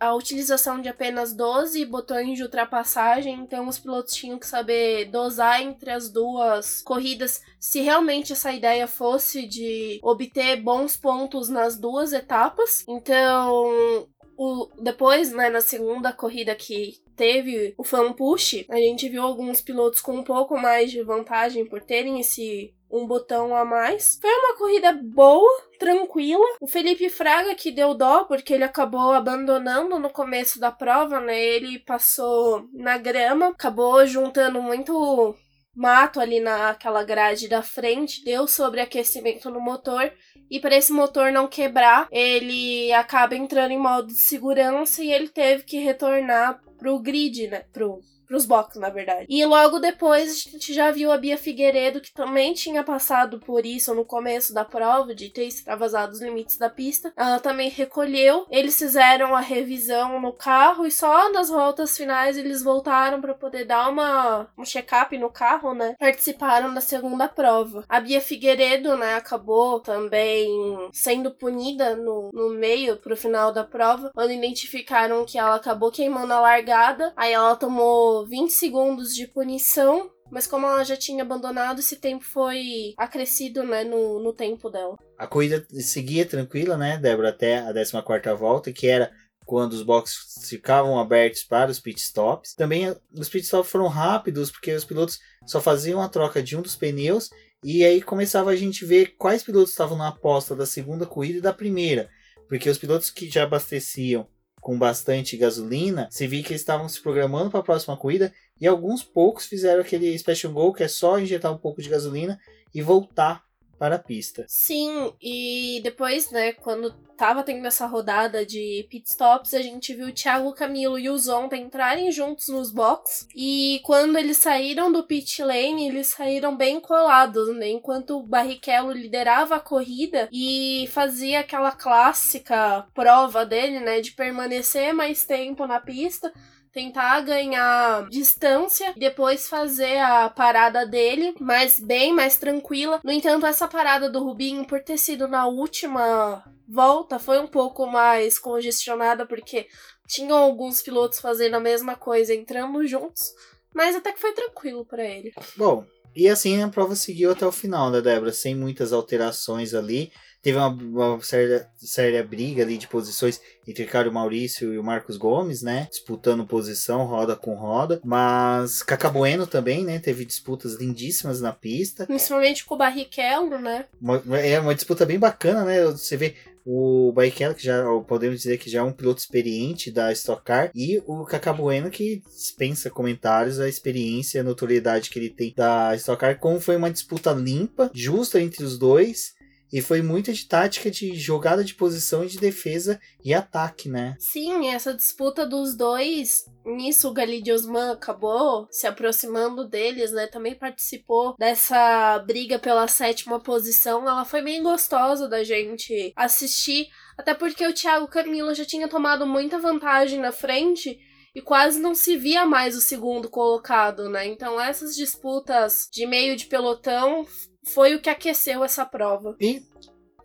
a 0.00 0.14
utilização 0.14 0.80
de 0.80 0.88
apenas 0.88 1.32
12 1.32 1.84
botões 1.86 2.36
de 2.36 2.42
ultrapassagem, 2.42 3.34
então 3.34 3.68
os 3.68 3.78
pilotos 3.78 4.14
tinham 4.14 4.38
que 4.38 4.46
saber 4.46 5.06
dosar 5.06 5.62
entre 5.62 5.90
as 5.90 6.10
duas 6.10 6.82
corridas 6.82 7.42
se 7.58 7.80
realmente 7.80 8.32
essa 8.32 8.52
ideia 8.52 8.86
fosse 8.86 9.46
de 9.46 9.98
obter 10.02 10.56
bons 10.56 10.96
pontos 10.96 11.48
nas 11.48 11.76
duas 11.76 12.12
etapas. 12.12 12.84
Então, 12.88 14.06
o, 14.36 14.68
depois, 14.80 15.32
né, 15.32 15.48
na 15.50 15.60
segunda 15.60 16.12
corrida 16.12 16.54
que 16.54 17.00
teve 17.16 17.74
o 17.78 17.82
fan 17.82 18.12
push, 18.12 18.64
a 18.68 18.76
gente 18.76 19.08
viu 19.08 19.22
alguns 19.22 19.60
pilotos 19.60 20.00
com 20.00 20.12
um 20.12 20.22
pouco 20.22 20.56
mais 20.56 20.90
de 20.90 21.02
vantagem 21.02 21.64
por 21.64 21.82
terem 21.82 22.20
esse 22.20 22.72
um 22.90 23.06
botão 23.06 23.54
a 23.56 23.64
mais. 23.64 24.18
Foi 24.20 24.30
uma 24.30 24.56
corrida 24.56 24.92
boa, 24.92 25.50
tranquila. 25.78 26.44
O 26.60 26.68
Felipe 26.68 27.08
Fraga 27.08 27.54
que 27.54 27.72
deu 27.72 27.94
dó 27.94 28.24
porque 28.24 28.54
ele 28.54 28.64
acabou 28.64 29.12
abandonando 29.12 29.98
no 29.98 30.10
começo 30.10 30.60
da 30.60 30.70
prova, 30.70 31.20
né? 31.20 31.38
Ele 31.38 31.80
passou 31.80 32.68
na 32.72 32.96
grama, 32.96 33.48
acabou 33.48 34.06
juntando 34.06 34.62
muito 34.62 35.34
mato 35.74 36.18
ali 36.18 36.40
naquela 36.40 37.04
grade 37.04 37.48
da 37.48 37.62
frente, 37.62 38.24
deu 38.24 38.46
sobreaquecimento 38.46 39.50
no 39.50 39.60
motor 39.60 40.10
e 40.50 40.58
para 40.58 40.76
esse 40.76 40.90
motor 40.90 41.30
não 41.30 41.46
quebrar, 41.46 42.08
ele 42.10 42.90
acaba 42.94 43.36
entrando 43.36 43.72
em 43.72 43.78
modo 43.78 44.06
de 44.06 44.14
segurança 44.14 45.02
e 45.02 45.12
ele 45.12 45.28
teve 45.28 45.64
que 45.64 45.78
retornar 45.78 46.62
pro 46.78 46.98
grid, 46.98 47.50
né, 47.50 47.64
pro 47.72 48.00
pros 48.26 48.44
boxes, 48.44 48.80
na 48.80 48.90
verdade. 48.90 49.26
E 49.28 49.44
logo 49.44 49.78
depois 49.78 50.30
a 50.30 50.50
gente 50.50 50.72
já 50.72 50.90
viu 50.90 51.12
a 51.12 51.16
Bia 51.16 51.38
Figueiredo, 51.38 52.00
que 52.00 52.12
também 52.12 52.52
tinha 52.52 52.82
passado 52.82 53.38
por 53.38 53.64
isso 53.64 53.94
no 53.94 54.04
começo 54.04 54.52
da 54.52 54.64
prova, 54.64 55.14
de 55.14 55.28
ter 55.28 55.44
extravasado 55.44 56.12
os 56.12 56.20
limites 56.20 56.58
da 56.58 56.68
pista. 56.68 57.12
Ela 57.16 57.38
também 57.38 57.68
recolheu. 57.70 58.46
Eles 58.50 58.76
fizeram 58.78 59.34
a 59.34 59.40
revisão 59.40 60.20
no 60.20 60.32
carro 60.32 60.86
e 60.86 60.90
só 60.90 61.32
nas 61.32 61.48
voltas 61.48 61.96
finais 61.96 62.36
eles 62.36 62.62
voltaram 62.62 63.20
para 63.20 63.34
poder 63.34 63.64
dar 63.64 63.88
uma 63.88 64.48
um 64.56 64.64
check-up 64.64 65.16
no 65.18 65.30
carro, 65.30 65.74
né? 65.74 65.94
Participaram 65.98 66.72
da 66.72 66.80
segunda 66.80 67.28
prova. 67.28 67.84
A 67.88 68.00
Bia 68.00 68.20
Figueiredo, 68.20 68.96
né, 68.96 69.14
acabou 69.14 69.80
também 69.80 70.48
sendo 70.92 71.30
punida 71.30 71.96
no, 71.96 72.30
no 72.32 72.50
meio 72.50 72.96
pro 72.96 73.16
final 73.16 73.52
da 73.52 73.64
prova, 73.64 74.10
quando 74.14 74.32
identificaram 74.32 75.24
que 75.24 75.38
ela 75.38 75.56
acabou 75.56 75.90
queimando 75.90 76.32
a 76.32 76.40
largada. 76.40 77.12
Aí 77.16 77.32
ela 77.32 77.56
tomou 77.56 78.15
20 78.24 78.50
segundos 78.50 79.14
de 79.14 79.26
punição, 79.26 80.10
mas 80.30 80.46
como 80.46 80.66
ela 80.66 80.84
já 80.84 80.96
tinha 80.96 81.22
abandonado, 81.22 81.80
esse 81.80 81.96
tempo 81.96 82.24
foi 82.24 82.94
acrescido, 82.96 83.62
né, 83.64 83.84
no, 83.84 84.22
no 84.22 84.32
tempo 84.32 84.70
dela. 84.70 84.96
A 85.18 85.26
corrida 85.26 85.66
seguia 85.80 86.24
tranquila, 86.24 86.76
né, 86.76 86.98
Débora, 86.98 87.30
até 87.30 87.58
a 87.58 87.72
14 87.74 88.34
volta, 88.38 88.72
que 88.72 88.86
era 88.86 89.10
quando 89.44 89.74
os 89.74 89.82
boxes 89.82 90.48
ficavam 90.48 90.98
abertos 90.98 91.44
para 91.44 91.70
os 91.70 91.78
pitstops. 91.78 92.54
Também 92.54 92.94
os 93.12 93.28
pitstops 93.28 93.70
foram 93.70 93.86
rápidos, 93.86 94.50
porque 94.50 94.72
os 94.72 94.84
pilotos 94.84 95.18
só 95.46 95.60
faziam 95.60 96.00
a 96.00 96.08
troca 96.08 96.42
de 96.42 96.56
um 96.56 96.62
dos 96.62 96.74
pneus 96.74 97.30
e 97.64 97.84
aí 97.84 98.02
começava 98.02 98.50
a 98.50 98.56
gente 98.56 98.84
ver 98.84 99.14
quais 99.16 99.42
pilotos 99.42 99.70
estavam 99.70 99.96
na 99.96 100.08
aposta 100.08 100.54
da 100.54 100.66
segunda 100.66 101.06
corrida 101.06 101.38
e 101.38 101.42
da 101.42 101.52
primeira. 101.52 102.08
Porque 102.48 102.68
os 102.68 102.78
pilotos 102.78 103.10
que 103.10 103.30
já 103.30 103.44
abasteciam 103.44 104.28
com 104.66 104.76
bastante 104.76 105.36
gasolina, 105.36 106.08
se 106.10 106.26
viu 106.26 106.42
que 106.42 106.48
eles 106.48 106.60
estavam 106.60 106.88
se 106.88 107.00
programando 107.00 107.48
para 107.52 107.60
a 107.60 107.62
próxima 107.62 107.96
corrida 107.96 108.34
e 108.60 108.66
alguns 108.66 109.00
poucos 109.00 109.46
fizeram 109.46 109.80
aquele 109.80 110.18
special 110.18 110.52
goal 110.52 110.74
que 110.74 110.82
é 110.82 110.88
só 110.88 111.20
injetar 111.20 111.52
um 111.52 111.56
pouco 111.56 111.80
de 111.80 111.88
gasolina 111.88 112.36
e 112.74 112.82
voltar 112.82 113.45
para 113.78 113.96
a 113.96 113.98
pista. 113.98 114.44
Sim, 114.48 115.12
e 115.20 115.80
depois, 115.82 116.30
né, 116.30 116.52
quando 116.52 116.90
tava 117.16 117.42
tendo 117.42 117.66
essa 117.66 117.86
rodada 117.86 118.44
de 118.44 118.86
pit 118.90 119.08
stops, 119.08 119.54
a 119.54 119.62
gente 119.62 119.94
viu 119.94 120.08
o 120.08 120.12
Thiago 120.12 120.52
Camilo 120.52 120.98
e 120.98 121.08
o 121.08 121.18
Zonta 121.18 121.56
entrarem 121.56 122.12
juntos 122.12 122.48
nos 122.48 122.70
box. 122.70 123.26
E 123.34 123.80
quando 123.84 124.18
eles 124.18 124.36
saíram 124.36 124.92
do 124.92 125.04
pit 125.04 125.42
lane, 125.42 125.88
eles 125.88 126.08
saíram 126.08 126.56
bem 126.56 126.78
colados, 126.80 127.54
né? 127.56 127.68
Enquanto 127.68 128.18
o 128.18 128.22
Barrichello 128.22 128.92
liderava 128.92 129.56
a 129.56 129.60
corrida 129.60 130.28
e 130.32 130.88
fazia 130.92 131.40
aquela 131.40 131.72
clássica 131.72 132.86
prova 132.94 133.46
dele, 133.46 133.80
né, 133.80 134.00
de 134.00 134.12
permanecer 134.12 134.92
mais 134.92 135.24
tempo 135.24 135.66
na 135.66 135.80
pista 135.80 136.32
tentar 136.76 137.22
ganhar 137.22 138.06
distância 138.10 138.92
e 138.94 139.00
depois 139.00 139.48
fazer 139.48 139.96
a 139.96 140.28
parada 140.28 140.84
dele, 140.84 141.34
mas 141.40 141.80
bem 141.80 142.12
mais 142.12 142.36
tranquila. 142.36 143.00
No 143.02 143.10
entanto, 143.10 143.46
essa 143.46 143.66
parada 143.66 144.10
do 144.10 144.22
Rubinho, 144.22 144.66
por 144.66 144.82
ter 144.82 144.98
sido 144.98 145.26
na 145.26 145.46
última 145.46 146.44
volta, 146.68 147.18
foi 147.18 147.38
um 147.38 147.46
pouco 147.46 147.86
mais 147.86 148.38
congestionada, 148.38 149.24
porque 149.24 149.66
tinham 150.06 150.36
alguns 150.36 150.82
pilotos 150.82 151.18
fazendo 151.18 151.54
a 151.54 151.60
mesma 151.60 151.96
coisa, 151.96 152.34
entrando 152.34 152.86
juntos. 152.86 153.32
Mas 153.74 153.96
até 153.96 154.12
que 154.12 154.20
foi 154.20 154.34
tranquilo 154.34 154.84
para 154.84 155.02
ele. 155.02 155.32
Bom, 155.56 155.86
e 156.14 156.28
assim 156.28 156.62
a 156.62 156.68
prova 156.68 156.94
seguiu 156.94 157.30
até 157.30 157.46
o 157.46 157.52
final, 157.52 157.90
né, 157.90 158.02
Débora? 158.02 158.34
Sem 158.34 158.54
muitas 158.54 158.92
alterações 158.92 159.72
ali. 159.72 160.12
Teve 160.46 160.58
uma, 160.58 160.68
uma 160.68 161.20
séria, 161.22 161.68
séria 161.76 162.22
briga 162.22 162.62
ali 162.62 162.78
de 162.78 162.86
posições 162.86 163.40
entre 163.66 163.82
Ricardo 163.82 164.12
Maurício 164.12 164.72
e 164.72 164.78
o 164.78 164.84
Marcos 164.84 165.16
Gomes, 165.16 165.60
né? 165.60 165.88
Disputando 165.90 166.46
posição, 166.46 167.04
roda 167.04 167.34
com 167.34 167.56
roda. 167.56 168.00
Mas 168.04 168.80
Cacabueno 168.80 169.44
também, 169.44 169.82
né? 169.84 169.98
Teve 169.98 170.24
disputas 170.24 170.74
lindíssimas 170.74 171.40
na 171.40 171.52
pista. 171.52 172.06
Principalmente 172.06 172.64
com 172.64 172.76
o 172.76 172.78
Barrichello, 172.78 173.58
né? 173.58 173.86
Uma, 174.00 174.22
é 174.38 174.60
uma 174.60 174.72
disputa 174.72 175.04
bem 175.04 175.18
bacana, 175.18 175.64
né? 175.64 175.84
Você 175.86 176.16
vê 176.16 176.36
o 176.64 177.10
Barrichello, 177.10 177.56
que 177.56 177.64
já 177.64 177.82
podemos 178.06 178.36
dizer 178.36 178.56
que 178.58 178.70
já 178.70 178.78
é 178.78 178.84
um 178.84 178.92
piloto 178.92 179.18
experiente 179.18 179.90
da 179.90 180.12
Stock 180.12 180.44
Car, 180.44 180.70
e 180.72 181.02
o 181.08 181.24
Cacabueno, 181.24 181.90
que 181.90 182.22
dispensa 182.24 182.88
comentários 182.88 183.58
a 183.58 183.68
experiência 183.68 184.38
e 184.38 184.40
a 184.42 184.44
notoriedade 184.44 185.10
que 185.10 185.18
ele 185.18 185.30
tem 185.30 185.52
da 185.56 185.92
Stock 185.96 186.20
Car, 186.20 186.38
como 186.38 186.60
foi 186.60 186.76
uma 186.76 186.90
disputa 186.90 187.32
limpa, 187.32 187.90
justa 187.92 188.40
entre 188.40 188.62
os 188.62 188.78
dois, 188.78 189.34
e 189.72 189.80
foi 189.80 190.02
muito 190.02 190.32
de 190.32 190.46
tática 190.46 190.90
de 190.90 191.14
jogada 191.16 191.64
de 191.64 191.74
posição 191.74 192.24
e 192.24 192.28
de 192.28 192.38
defesa 192.38 193.00
e 193.24 193.34
ataque, 193.34 193.88
né? 193.88 194.16
Sim, 194.18 194.68
essa 194.68 194.94
disputa 194.94 195.46
dos 195.46 195.76
dois, 195.76 196.44
nisso 196.64 197.08
o 197.08 197.12
Galide 197.12 197.52
Osman 197.52 197.92
acabou 197.92 198.66
se 198.70 198.86
aproximando 198.86 199.68
deles, 199.68 200.12
né? 200.12 200.26
Também 200.26 200.54
participou 200.54 201.34
dessa 201.38 202.18
briga 202.20 202.58
pela 202.58 202.88
sétima 202.88 203.40
posição. 203.40 204.08
Ela 204.08 204.24
foi 204.24 204.42
bem 204.42 204.62
gostosa 204.62 205.28
da 205.28 205.42
gente 205.42 206.12
assistir, 206.16 206.88
até 207.18 207.34
porque 207.34 207.66
o 207.66 207.74
Thiago 207.74 208.08
Camilo 208.08 208.54
já 208.54 208.64
tinha 208.64 208.88
tomado 208.88 209.26
muita 209.26 209.58
vantagem 209.58 210.20
na 210.20 210.32
frente 210.32 210.98
e 211.34 211.42
quase 211.42 211.78
não 211.78 211.94
se 211.94 212.16
via 212.16 212.46
mais 212.46 212.74
o 212.74 212.80
segundo 212.80 213.28
colocado, 213.28 214.08
né? 214.08 214.26
Então 214.26 214.58
essas 214.58 214.96
disputas 214.96 215.86
de 215.92 216.06
meio 216.06 216.34
de 216.34 216.46
pelotão 216.46 217.26
foi 217.68 217.94
o 217.94 218.00
que 218.00 218.08
aqueceu 218.08 218.64
essa 218.64 218.84
prova. 218.84 219.36
E 219.40 219.62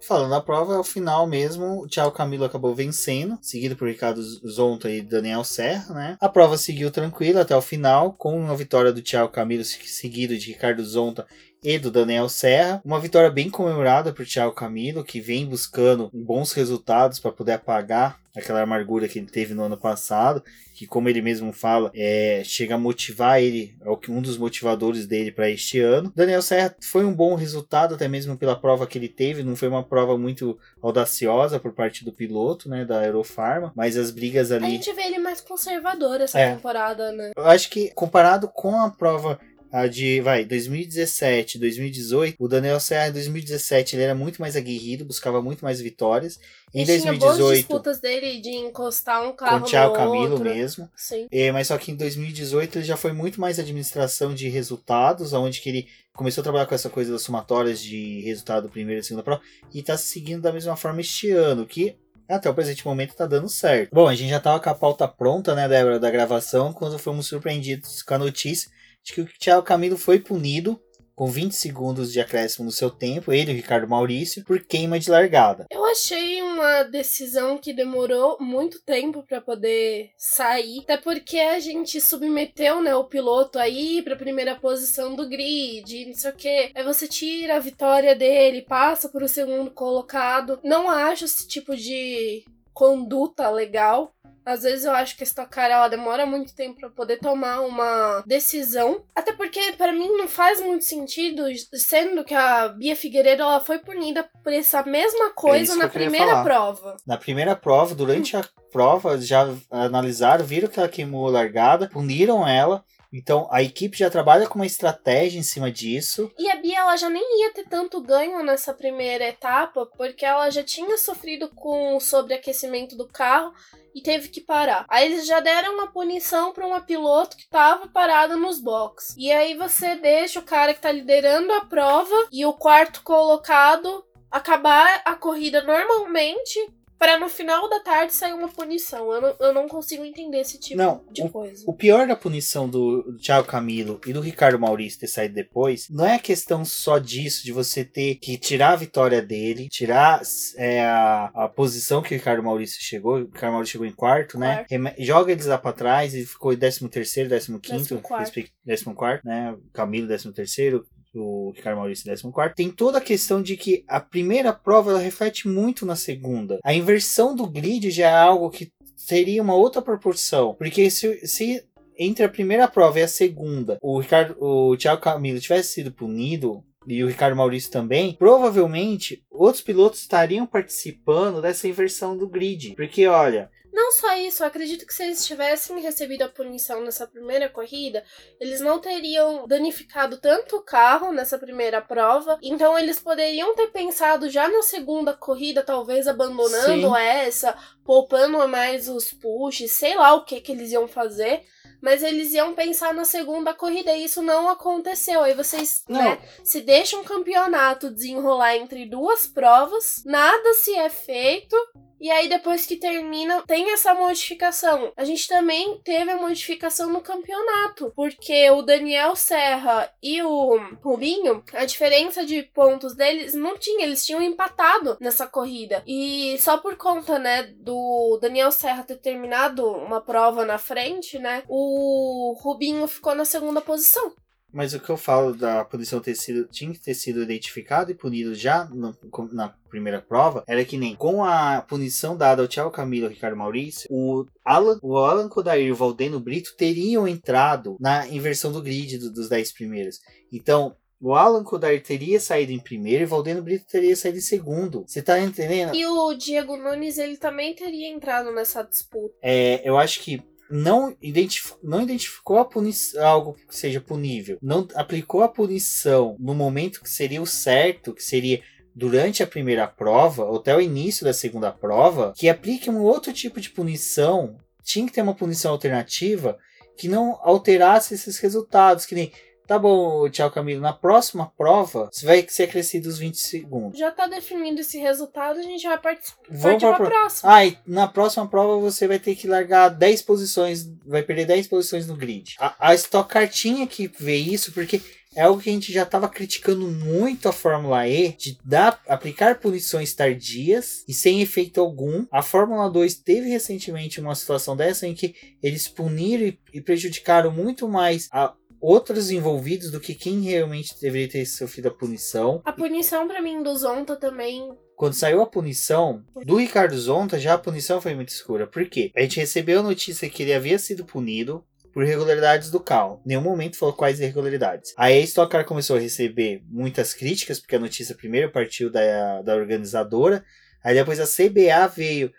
falando 0.02 0.32
da 0.32 0.42
prova, 0.42 0.78
ao 0.78 0.84
final 0.84 1.28
mesmo, 1.28 1.84
o 1.84 1.88
Thiago 1.88 2.12
Camilo 2.12 2.44
acabou 2.44 2.74
vencendo, 2.74 3.38
seguido 3.42 3.76
por 3.76 3.88
Ricardo 3.88 4.22
Zonta 4.22 4.90
e 4.90 5.02
Daniel 5.02 5.44
Serra, 5.44 5.94
né? 5.94 6.18
A 6.20 6.30
prova 6.30 6.58
seguiu 6.58 6.90
tranquila 6.92 7.42
até 7.42 7.56
o 7.56 7.62
final, 7.62 8.14
com 8.14 8.38
uma 8.38 8.56
vitória 8.56 8.92
do 8.92 9.02
Thiago 9.02 9.32
Camilo 9.32 9.64
seguido 9.64 10.38
de 10.38 10.48
Ricardo 10.48 10.84
Zonta 10.84 11.26
e 11.63 11.77
do 11.77 11.91
Daniel 11.91 12.27
Serra. 12.27 12.82
Uma 12.84 13.00
vitória 13.00 13.30
bem 13.30 13.50
comemorada 13.50 14.12
por 14.12 14.25
Thiago 14.25 14.53
Camilo, 14.53 15.03
que 15.03 15.22
vem 15.22 15.46
buscando 15.46 16.10
bons 16.13 16.53
resultados 16.53 17.20
para 17.20 17.32
poder 17.32 17.53
apagar 17.53 18.20
aquela 18.36 18.62
amargura 18.62 19.08
que 19.08 19.20
ele 19.20 19.27
teve 19.27 19.53
no 19.53 19.63
ano 19.63 19.77
passado, 19.77 20.44
que 20.74 20.88
como 20.88 21.10
ele 21.10 21.22
mesmo 21.22 21.51
fala, 21.51 21.91
é, 21.94 22.41
chega 22.46 22.75
a 22.75 22.77
motivar 22.77 23.41
ele, 23.41 23.75
é 23.82 23.89
um 24.10 24.22
dos 24.22 24.38
motivadores 24.38 25.06
dele 25.06 25.32
para 25.32 25.50
este 25.50 25.80
ano. 25.80 26.12
Daniel 26.15 26.41
Serra 26.41 26.75
foi 26.82 27.03
um 27.03 27.13
bom 27.13 27.36
resultado, 27.36 27.96
até 27.96 28.08
mesmo 28.08 28.38
pela 28.38 28.56
prova 28.56 28.88
que 28.88 28.98
ele 28.98 29.10
teve, 29.10 29.44
não 29.44 29.56
foi 29.56 29.68
uma 29.68 29.84
prova 29.84 30.18
muito 30.18 30.58
audaciosa 30.82 31.60
por 31.60 31.74
parte 31.74 32.06
do 32.06 32.12
piloto, 32.13 32.70
né, 32.70 32.86
da 32.86 33.00
Aerofarma, 33.00 33.72
mas 33.75 33.98
as 33.98 34.12
brigas 34.12 34.51
ali... 34.51 34.65
A 34.65 34.70
gente 34.70 34.94
vê 34.94 35.03
ele 35.03 35.20
mais 35.20 35.41
conservador 35.41 36.22
essa 36.22 36.39
é. 36.39 36.56
temporada, 36.56 37.12
né? 37.12 37.32
Eu 37.36 37.46
acho 37.46 37.70
que 37.70 37.91
comparado 37.94 38.48
com 38.48 38.80
a 38.82 38.89
prova 38.89 39.39
a 39.72 39.88
de, 39.88 40.20
vai, 40.20 40.44
2017, 40.44 41.58
2018, 41.58 42.36
o 42.38 42.48
Daniel 42.48 42.80
Serra 42.80 43.08
em 43.08 43.13
2017 43.13 43.96
ele 43.96 44.04
era 44.04 44.13
muito 44.13 44.42
mais 44.42 44.58
aguerrido, 44.58 45.06
buscava 45.06 45.42
muito 45.42 45.63
mais 45.63 45.80
vitórias. 45.80 46.40
Em 46.74 46.84
e 46.84 46.86
2018, 46.86 47.38
tinha 47.38 47.56
disputas 47.56 48.00
dele 48.00 48.42
de 48.42 48.50
encostar 48.50 49.24
um 49.24 49.34
carro 49.34 49.60
com 49.60 49.66
o 49.66 49.70
Thiago 49.70 49.94
Camilo 49.94 50.34
outro. 50.34 50.44
mesmo. 50.44 50.90
Sim. 50.96 51.28
É, 51.32 51.51
mas 51.51 51.68
só 51.68 51.78
que 51.78 51.92
em 51.92 51.96
2018 51.96 52.80
ele 52.80 52.86
já 52.86 52.98
foi 52.98 53.13
muito 53.13 53.40
mais 53.40 53.60
administração 53.60 54.34
de 54.34 54.50
resultados, 54.50 55.32
onde 55.32 55.62
que 55.62 55.70
ele 55.70 55.88
começou 56.13 56.42
a 56.42 56.44
trabalhar 56.44 56.66
com 56.66 56.75
essa 56.75 56.90
coisa 56.90 57.13
das 57.13 57.22
somatórias 57.22 57.82
de 57.82 58.22
resultado 58.22 58.70
primeira 58.70 59.00
e 59.00 59.04
segunda 59.04 59.24
prova 59.24 59.42
e 59.74 59.80
está 59.80 59.96
seguindo 59.96 60.42
da 60.42 60.51
mesma 60.51 60.75
forma 60.75 61.00
este 61.00 61.32
ano, 61.32 61.66
que 61.66 61.96
até 62.28 62.50
o 62.50 62.54
presente 62.54 62.86
momento 62.86 63.16
tá 63.16 63.25
dando 63.25 63.48
certo. 63.48 63.90
Bom, 63.94 64.08
a 64.08 64.16
gente 64.16 64.30
já 64.30 64.40
tava 64.40 64.60
com 64.60 64.70
a 64.70 64.75
pauta 64.75 65.08
pronta, 65.08 65.56
né, 65.56 65.68
Débora, 65.68 66.00
da 66.00 66.10
gravação, 66.10 66.74
quando 66.74 67.00
fomos 67.00 67.28
surpreendidos 67.28 68.01
com 68.01 68.13
a 68.13 68.18
notícia 68.18 68.70
de 69.03 69.13
que 69.13 69.22
o 69.22 69.29
Thiago 69.39 69.63
Camilo 69.63 69.98
foi 69.98 70.20
punido 70.20 70.81
com 71.22 71.27
20 71.27 71.51
segundos 71.51 72.12
de 72.12 72.20
acréscimo 72.20 72.65
no 72.65 72.72
seu 72.72 72.89
tempo, 72.89 73.31
ele 73.31 73.51
e 73.51 73.53
o 73.53 73.58
Ricardo 73.58 73.88
Maurício, 73.88 74.43
por 74.43 74.60
queima 74.63 75.00
de 75.00 75.12
largada. 75.12 75.67
Eu 75.70 75.86
achei 75.86 76.41
uma 76.41 76.81
decisão 76.81 77.60
que 77.60 77.74
demorou 77.74 78.38
muito 78.39 78.81
tempo 78.84 79.24
para 79.27 79.39
poder 79.39 80.10
sair, 80.17 80.79
até 80.79 80.98
porque 80.98 81.38
a 81.38 81.60
gente 81.60 82.01
submeteu, 82.01 82.81
né, 82.81 82.96
o 82.96 83.03
piloto 83.03 83.60
aí 83.60 84.01
para 84.01 84.15
primeira 84.15 84.55
posição 84.55 85.15
do 85.15 85.29
grid, 85.29 86.08
não 86.08 86.15
sei 86.15 86.31
o 86.31 86.36
que. 86.36 86.72
Aí 86.74 86.84
você 86.84 87.08
tira 87.08 87.58
a 87.58 87.60
vitória 87.60 88.15
dele, 88.15 88.63
passa 88.63 89.08
para 89.08 89.24
o 89.24 89.29
segundo 89.29 89.70
colocado. 89.70 90.60
Não 90.63 90.89
acho 90.89 91.25
esse 91.25 91.48
tipo 91.48 91.75
de 91.75 92.43
conduta 92.74 93.50
legal. 93.50 94.12
Às 94.46 94.64
vezes 94.64 94.86
eu 94.86 94.92
acho 94.92 95.16
que 95.16 95.24
a 95.24 95.26
Stock 95.26 95.50
Car 95.50 95.70
ela 95.70 95.88
demora 95.88 96.26
muito 96.26 96.56
tempo 96.56 96.80
para 96.80 96.90
poder 96.90 97.18
tomar 97.18 97.62
uma 97.62 98.24
decisão, 98.26 99.04
até 99.16 99.32
porque 99.34 99.74
para 99.74 99.94
mim 99.94 100.18
não 100.18 100.28
faz 100.28 100.62
muito 100.62 100.84
sentido, 100.84 101.44
sendo 101.74 102.24
que 102.24 102.34
a 102.34 102.70
Bia 102.70 102.96
Figueiredo 102.96 103.44
ela 103.44 103.60
foi 103.60 103.80
punida 103.80 104.28
por 104.44 104.52
essa 104.52 104.84
mesma 104.84 105.32
coisa 105.32 105.74
é 105.74 105.76
na 105.76 105.88
primeira 105.88 106.44
prova. 106.44 106.98
Na 107.06 107.18
primeira 107.18 107.56
prova, 107.56 107.94
durante 107.94 108.36
a 108.36 108.44
prova, 108.72 109.20
já 109.20 109.48
analisaram, 109.70 110.46
viram 110.46 110.68
que 110.68 110.80
ela 110.80 110.90
queimou 110.90 111.28
a 111.28 111.32
largada, 111.32 111.90
puniram 111.90 112.48
ela. 112.48 112.84
Então 113.13 113.48
a 113.51 113.62
equipe 113.62 113.98
já 113.98 114.10
trabalha 114.10 114.48
com 114.48 114.56
uma 114.56 114.65
estratégia 114.65 115.39
em 115.39 115.44
cima 115.44 115.72
disso. 115.72 116.32
E 116.38 116.50
a 116.50 116.56
Bia 116.56 116.80
ela 116.80 116.96
já 116.96 117.10
nem 117.10 117.41
ia 117.41 117.53
ter 117.53 117.68
tanto 117.68 118.01
ganho 118.01 118.41
nessa 118.44 118.74
primeira 118.74 119.27
etapa, 119.27 119.86
porque 119.86 120.25
ela 120.25 120.50
já 120.50 120.63
tinha 120.63 120.98
sofrido 120.98 121.50
com 121.50 121.96
o 121.96 122.00
sobreaquecimento 122.00 122.96
do 122.96 123.08
carro 123.08 123.53
e 123.94 124.01
teve 124.01 124.30
que 124.30 124.39
parar. 124.39 124.86
Aí 124.89 125.12
eles 125.12 125.27
já 125.27 125.39
deram 125.39 125.74
uma 125.74 125.88
punição 125.88 126.53
para 126.53 126.65
uma 126.65 126.80
piloto 126.80 127.36
que 127.36 127.44
estava 127.44 127.88
parada 127.88 128.36
nos 128.38 128.60
boxes. 128.60 129.15
E 129.18 129.32
aí 129.32 129.56
você 129.56 129.96
deixa 129.96 130.39
o 130.39 130.44
cara 130.44 130.74
que 130.74 130.80
está 130.80 130.91
liderando 130.91 131.51
a 131.53 131.65
prova 131.65 132.15
e 132.32 132.46
o 132.46 132.53
quarto 132.53 133.03
colocado 133.03 134.06
acabar 134.30 135.01
a 135.03 135.13
corrida 135.15 135.62
normalmente 135.62 136.58
para 137.01 137.20
no 137.20 137.27
final 137.27 137.67
da 137.67 137.79
tarde 137.79 138.13
sair 138.13 138.31
uma 138.31 138.48
punição. 138.48 139.12
Eu 139.12 139.22
não, 139.22 139.36
eu 139.39 139.53
não 139.55 139.67
consigo 139.67 140.05
entender 140.05 140.41
esse 140.41 140.60
tipo 140.60 140.77
não, 140.77 141.03
de 141.12 141.24
o, 141.24 141.29
coisa. 141.29 141.63
O 141.65 141.74
pior 141.74 142.05
da 142.05 142.15
punição 142.15 142.70
do, 142.70 143.01
do 143.01 143.17
Thiago 143.17 143.48
Camilo 143.48 144.00
e 144.05 144.13
do 144.13 144.22
Ricardo 144.22 144.60
Maurício 144.60 145.00
ter 145.00 145.08
saído 145.08 145.34
depois 145.34 145.89
não 145.89 146.05
é 146.05 146.17
a 146.17 146.20
questão 146.20 146.63
só 146.63 147.00
disso, 147.00 147.43
de 147.43 147.51
você 147.51 147.84
ter 147.84 148.17
que 148.17 148.38
tirar 148.38 148.74
a 148.74 148.75
vitória 148.75 149.20
dele, 149.20 149.67
tirar 149.67 150.22
é, 150.58 150.81
a, 150.81 151.31
a 151.34 151.50
posição 151.50 152.03
que 152.03 152.13
o 152.13 152.17
Ricardo 152.17 152.43
Maurício 152.43 152.79
chegou. 152.79 153.15
O 153.15 153.25
Ricardo 153.25 153.53
Maurício 153.53 153.72
chegou 153.72 153.88
em 153.88 153.93
quarto, 153.93 154.38
né? 154.38 154.63
Joga 155.00 155.31
eles 155.31 155.48
lá 155.48 155.58
pra 155.58 155.74
trás 155.74 156.13
e 156.13 156.24
ficou 156.24 156.53
em 156.53 156.58
13 156.58 156.88
terceiro, 156.88 157.29
15 157.31 157.60
quinto, 157.60 158.00
14 158.00 158.93
quarto, 158.93 159.25
né? 159.25 159.58
Camilo 159.74 160.05
13 160.05 160.31
terceiro, 160.34 160.86
o 161.13 161.51
Ricardo 161.56 161.77
Maurício 161.77 162.06
14, 162.06 162.56
tem 162.56 162.70
toda 162.70 162.98
a 162.98 163.01
questão 163.01 163.41
de 163.41 163.58
que 163.58 163.84
a 163.88 164.00
primeira 164.00 164.53
prova 164.53 164.91
ela 164.91 165.00
reflete 165.00 165.48
muito 165.48 165.86
na 165.86 165.96
segunda. 165.96 166.60
A 166.63 166.74
inversão 166.74 167.36
do 167.36 167.48
grid 167.48 167.91
já 167.91 168.10
é 168.10 168.15
algo 168.15 168.50
que 168.50 168.72
seria 168.96 169.41
uma 169.41 169.56
outra 169.56 169.82
proporção, 169.82 170.53
porque 170.53 170.89
se, 170.89 171.25
se 171.27 171.63
entre 171.98 172.24
a 172.24 172.30
primeira 172.30 172.68
prova 172.68 173.00
e 173.00 173.03
a 173.03 173.08
segunda, 173.08 173.77
o 173.82 174.00
Ricardo, 174.00 174.36
o 174.39 174.75
Thiago 174.77 175.01
Camilo 175.01 175.39
tivesse 175.39 175.74
sido 175.74 175.91
punido, 175.91 176.63
e 176.88 177.03
o 177.03 177.08
Ricardo 177.08 177.36
Maurício 177.36 177.72
também, 177.72 178.15
provavelmente 178.18 179.24
outros 179.30 179.63
pilotos 179.63 180.00
estariam 180.00 180.48
participando 180.48 181.41
dessa 181.41 181.68
inversão 181.68 182.18
do 182.18 182.27
grid. 182.27 182.74
Porque, 182.75 183.06
olha, 183.06 183.51
não 183.72 183.92
só 183.94 184.16
isso, 184.16 184.44
eu 184.44 184.48
acredito 184.48 184.86
que 184.86 184.94
se 184.94 185.04
eles 185.04 185.25
tivessem 185.25 185.80
recebido 185.80 186.24
a 186.24 186.30
punição 186.30 186.82
nessa 186.82 187.08
primeira 187.08 187.48
corrida, 187.48 188.04
eles 188.40 188.60
não 188.60 188.80
teriam 188.80 189.48
danificado 189.48 190.18
tanto 190.18 190.58
o 190.58 190.62
carro 190.62 191.12
nessa 191.12 191.38
primeira 191.38 191.82
prova. 191.82 192.38
Então 192.42 192.78
eles 192.78 193.00
poderiam 193.00 193.56
ter 193.56 193.68
pensado 193.68 194.30
já 194.30 194.50
na 194.50 194.62
segunda 194.62 195.13
corrida, 195.13 195.63
talvez 195.63 196.08
abandonando 196.08 196.90
Sim. 196.90 196.98
essa, 196.98 197.58
poupando 197.84 198.46
mais 198.48 198.90
os 198.90 199.13
pushes, 199.13 199.72
sei 199.72 199.96
lá 199.96 200.13
o 200.13 200.25
que, 200.25 200.42
que 200.42 200.51
eles 200.51 200.72
iam 200.72 200.88
fazer 200.88 201.44
mas 201.82 202.03
eles 202.03 202.34
iam 202.34 202.53
pensar 202.53 202.94
na 202.94 203.06
segunda 203.06 203.53
corrida 203.53 203.96
e 203.96 204.06
isso 204.06 204.22
não 204.22 204.50
aconteceu. 204.50 205.22
Aí 205.22 205.34
vocês, 205.34 205.84
né, 205.89 206.20
se 206.44 206.62
deixam 206.62 207.01
um 207.01 207.03
campeonato 207.03 207.91
desenrolar 207.91 208.56
entre 208.56 208.86
duas 208.86 209.27
provas, 209.27 210.03
nada 210.06 210.53
se 210.53 210.74
é 210.75 210.89
feito. 210.89 211.56
E 212.01 212.10
aí, 212.10 212.27
depois 212.27 212.65
que 212.65 212.77
termina, 212.77 213.44
tem 213.44 213.72
essa 213.72 213.94
modificação. 213.94 214.91
A 214.98 215.03
gente 215.06 215.27
também 215.27 215.80
teve 215.84 216.10
a 216.10 216.18
modificação 216.18 216.89
no 216.89 217.00
campeonato, 217.00 217.94
porque 217.96 218.50
o 218.50 218.63
Daniel 218.63 219.15
Serra 219.15 219.88
e 220.01 220.20
o 220.24 220.58
Rubinho, 220.82 221.44
a 221.53 221.63
diferença 221.63 222.25
de 222.25 222.41
pontos 222.41 222.96
deles 222.96 223.36
não 223.36 223.56
tinha, 223.56 223.86
eles 223.86 224.03
tinham 224.03 224.20
empatado 224.20 224.98
nessa 225.00 225.27
corrida. 225.27 225.84
E 225.86 226.38
só 226.39 226.58
por 226.58 226.75
conta, 226.75 227.20
né, 227.20 227.44
do 227.58 228.18
Daniel 228.20 228.51
Serra 228.51 228.82
ter 228.82 228.98
terminado 228.98 229.63
uma 229.72 230.01
prova 230.01 230.44
na 230.44 230.58
frente, 230.58 231.20
né, 231.20 231.44
o 231.53 232.34
Rubinho 232.39 232.88
ficou 232.88 233.13
na 233.13 233.25
segunda 233.25 233.60
posição. 233.62 234.13
Mas 234.53 234.74
o 234.74 234.79
que 234.81 234.89
eu 234.89 234.98
falo 234.98 235.34
da 235.34 235.63
punição 235.63 236.01
ter 236.01 236.13
sido. 236.15 236.46
tinha 236.50 236.72
que 236.74 236.79
ter 236.79 236.93
sido 236.93 237.22
identificado 237.24 237.89
e 237.89 237.96
punido 237.96 238.36
já 238.36 238.65
no- 238.65 238.93
na 239.31 239.48
primeira 239.70 240.01
prova, 240.01 240.43
era 240.46 240.63
que 240.65 240.77
nem 240.77 240.93
com 240.96 241.24
a 241.24 241.62
punição 241.62 242.17
dada 242.17 242.41
ao 242.41 242.48
Thiago 242.50 242.70
Camilo 242.70 243.05
e 243.08 243.13
Ricardo 243.13 243.38
Maurício, 243.38 243.88
o 243.89 244.25
Alan, 244.43 244.77
o 244.81 244.98
Alan 244.98 245.29
Kodair 245.29 245.67
e 245.67 245.72
o 245.72 245.75
Valdeno 245.75 246.20
Brito 246.20 246.53
teriam 246.58 247.08
entrado 247.08 247.77
na 247.79 248.05
inversão 248.10 248.51
do 248.51 248.62
grid 248.62 248.98
do- 248.98 249.12
dos 249.12 249.29
10 249.29 249.51
primeiros. 249.53 250.00
Então. 250.31 250.75
O 251.03 251.15
Alan 251.15 251.43
Kodair 251.43 251.81
teria 251.81 252.20
saído 252.20 252.51
em 252.51 252.60
primeiro 252.60 253.01
e 253.01 253.05
o 253.05 253.08
Valdeno 253.08 253.41
Brito 253.41 253.65
teria 253.65 253.96
saído 253.96 254.20
em 254.20 254.22
segundo. 254.22 254.84
Você 254.86 255.01
tá 255.01 255.20
entendendo? 255.20 255.74
E 255.74 255.84
o 255.84 256.13
Diego 256.13 256.55
Nunes, 256.55 257.00
ele 257.00 257.17
também 257.17 257.55
teria 257.55 257.89
entrado 257.91 258.31
nessa 258.31 258.62
disputa. 258.62 259.15
É, 259.20 259.67
eu 259.67 259.79
acho 259.79 260.00
que 260.01 260.22
não, 260.51 260.96
identif 261.01 261.53
não 261.63 261.81
identificou 261.81 262.38
a 262.38 262.46
punição, 262.46 263.03
algo 263.05 263.34
que 263.48 263.55
seja 263.55 263.79
punível, 263.79 264.38
não 264.41 264.67
aplicou 264.75 265.24
a 265.24 265.27
punição 265.27 266.15
no 266.20 266.36
momento 266.36 266.81
que 266.81 266.89
seria 266.89 267.22
o 267.22 267.25
certo, 267.25 267.93
que 267.93 268.03
seria 268.03 268.41
durante 268.75 269.22
a 269.22 269.27
primeira 269.27 269.67
prova, 269.67 270.25
ou 270.25 270.38
até 270.38 270.55
o 270.55 270.62
início 270.62 271.05
da 271.05 271.13
segunda 271.13 271.51
prova, 271.51 272.13
que 272.15 272.29
aplique 272.29 272.70
um 272.70 272.81
outro 272.81 273.12
tipo 273.12 273.39
de 273.39 273.50
punição. 273.50 274.38
Tinha 274.63 274.86
que 274.86 274.93
ter 274.93 275.01
uma 275.01 275.15
punição 275.15 275.51
alternativa 275.51 276.38
que 276.77 276.88
não 276.88 277.20
alterasse 277.22 277.93
esses 277.93 278.17
resultados, 278.20 278.86
que 278.86 278.96
nem 278.96 279.12
Tá 279.51 279.60
bom, 279.60 280.10
tchau 280.10 280.31
Camilo. 280.31 280.62
Na 280.62 280.72
próxima 280.72 281.29
prova, 281.38 281.89
você 281.91 282.05
vai 282.05 282.25
ser 282.25 282.43
acrescido 282.43 282.88
os 282.88 282.98
20 282.98 283.15
segundos. 283.15 283.77
Já 283.77 283.91
tá 283.91 284.08
definido 284.08 284.62
esse 284.62 284.77
resultado, 284.77 285.41
a 285.41 285.43
gente 285.43 285.67
vai 285.67 285.77
partir 285.77 286.13
Vamos 286.29 286.63
pra 286.63 286.77
pra 286.77 286.86
próxima. 286.86 287.36
Ah, 287.36 287.46
e 287.46 287.58
na 287.67 287.86
próxima 287.86 288.25
prova 288.25 288.58
você 288.62 288.88
vai 288.88 288.98
ter 288.98 289.13
que 289.13 289.27
largar 289.27 289.67
10 289.67 290.03
posições, 290.03 290.72
vai 290.86 291.03
perder 291.03 291.25
10 291.25 291.48
posições 291.48 291.86
no 291.86 291.98
grid. 291.98 292.38
A, 292.39 292.70
a 292.70 292.75
Stock 292.75 293.10
Car 293.10 293.27
tinha 293.27 293.67
que 293.67 293.91
ver 294.00 294.15
isso 294.15 294.53
porque 294.53 294.79
é 295.13 295.24
algo 295.24 295.41
que 295.41 295.50
a 295.50 295.53
gente 295.53 295.74
já 295.74 295.84
estava 295.84 296.08
criticando 296.08 296.70
muito 296.70 297.27
a 297.27 297.34
Fórmula 297.34 297.86
E, 297.86 298.13
de 298.13 298.38
dar, 298.46 298.81
aplicar 298.88 299.39
punições 299.39 299.93
tardias 299.93 300.86
e 300.88 300.93
sem 300.93 301.22
efeito 301.22 301.60
algum. 301.60 302.05
A 302.10 302.22
Fórmula 302.22 302.70
2 302.70 302.96
teve 302.96 303.27
recentemente 303.27 304.00
uma 304.00 304.15
situação 304.15 304.55
dessa 304.55 304.88
em 304.88 304.93
que 304.93 305.13
eles 305.43 305.67
puniram 305.67 306.27
e, 306.27 306.39
e 306.53 306.62
prejudicaram 306.62 307.29
muito 307.29 307.67
mais 307.67 308.08
a 308.13 308.34
outros 308.62 309.10
envolvidos 309.10 309.72
do 309.72 309.80
que 309.80 309.96
quem 309.96 310.22
realmente 310.22 310.80
deveria 310.80 311.10
ter 311.10 311.25
sofrido 311.25 311.68
a 311.68 311.72
punição. 311.72 312.41
A 312.46 312.53
punição 312.53 313.08
pra 313.08 313.22
mim 313.22 313.41
do 313.41 313.56
Zonta 313.56 313.96
também. 313.96 314.50
Quando 314.75 314.94
saiu 314.94 315.22
a 315.22 315.27
punição 315.27 316.03
do 316.25 316.38
Ricardo 316.38 316.77
Zonta, 316.77 317.20
já 317.20 317.34
a 317.34 317.38
punição 317.38 317.82
foi 317.82 317.94
muito 317.94 318.10
escura. 318.10 318.48
Por 318.48 318.68
quê? 318.70 318.91
A 318.96 319.01
gente 319.01 319.20
recebeu 319.20 319.60
a 319.60 319.63
notícia 319.63 320.10
que 320.10 320.24
ele 320.24 320.34
havia 320.34 320.58
sido 320.58 320.86
punido 320.86 321.44
por 321.74 321.84
irregularidades 321.84 322.51
do 322.51 322.60
carro. 322.60 323.01
Em 323.06 323.10
nenhum 323.10 323.22
momento 323.22 323.58
falou 323.58 323.74
quais 323.74 324.00
irregularidades. 324.00 324.74
Aí 324.77 324.98
a 324.98 325.01
Stock 325.01 325.32
Car 325.32 325.46
começou 325.46 325.77
a 325.77 325.79
receber 325.79 326.44
muitas 326.48 326.94
críticas, 326.94 327.40
porque 327.40 327.55
a 327.55 327.59
notícia 327.59 327.96
primeiro 327.96 328.31
partiu 328.31 328.70
da, 328.70 329.22
da 329.22 329.36
organizadora. 329.36 330.24
Aí 330.64 330.75
depois 330.75 331.00
a 331.00 331.05
CBA 331.05 331.68
veio. 331.68 332.12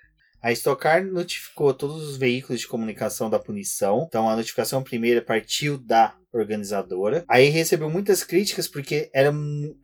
A 0.43 0.51
Stock 0.51 0.83
Car 0.83 1.05
notificou 1.05 1.73
todos 1.73 2.03
os 2.03 2.17
veículos 2.17 2.61
de 2.61 2.67
comunicação 2.67 3.31
da 3.31 3.39
punição. 3.39 4.05
Então 4.09 4.29
a 4.29 4.35
notificação 4.35 4.83
primeira 4.83 5.23
partiu 5.23 5.79
da 5.79 6.17
organizadora. 6.33 7.25
Aí 7.29 7.49
recebeu 7.49 7.89
muitas 7.89 8.25
críticas 8.25 8.67
porque 8.67 9.09
era, 9.15 9.33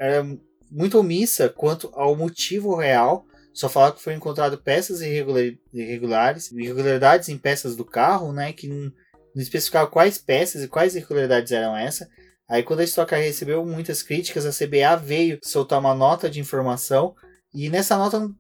era 0.01 0.27
muito 0.69 0.99
omissa 0.99 1.49
quanto 1.49 1.91
ao 1.95 2.17
motivo 2.17 2.75
real. 2.75 3.25
Só 3.55 3.69
falava 3.69 3.95
que 3.95 4.03
foi 4.03 4.15
encontrado 4.15 4.59
peças 4.59 5.01
irregular- 5.01 5.57
irregulares, 5.73 6.51
irregularidades 6.51 7.29
em 7.29 7.39
peças 7.39 7.77
do 7.77 7.85
carro, 7.85 8.33
né? 8.33 8.53
Que 8.53 8.67
não, 8.67 8.93
não 9.35 9.43
especificava 9.43 9.89
quais 9.89 10.19
peças 10.19 10.65
e 10.65 10.69
quais 10.69 10.97
irregularidades 10.97 11.53
eram 11.53 11.77
essas. 11.77 12.09
Aí 12.49 12.65
quando 12.65 12.81
a 12.81 12.85
Stock 12.85 13.11
Car 13.11 13.21
recebeu 13.21 13.65
muitas 13.65 14.03
críticas, 14.03 14.45
a 14.45 14.51
CBA 14.51 14.97
veio 14.97 15.39
soltar 15.45 15.79
uma 15.79 15.95
nota 15.95 16.29
de 16.29 16.41
informação 16.41 17.15
e 17.55 17.69
nessa 17.71 17.97
nota 17.97 18.31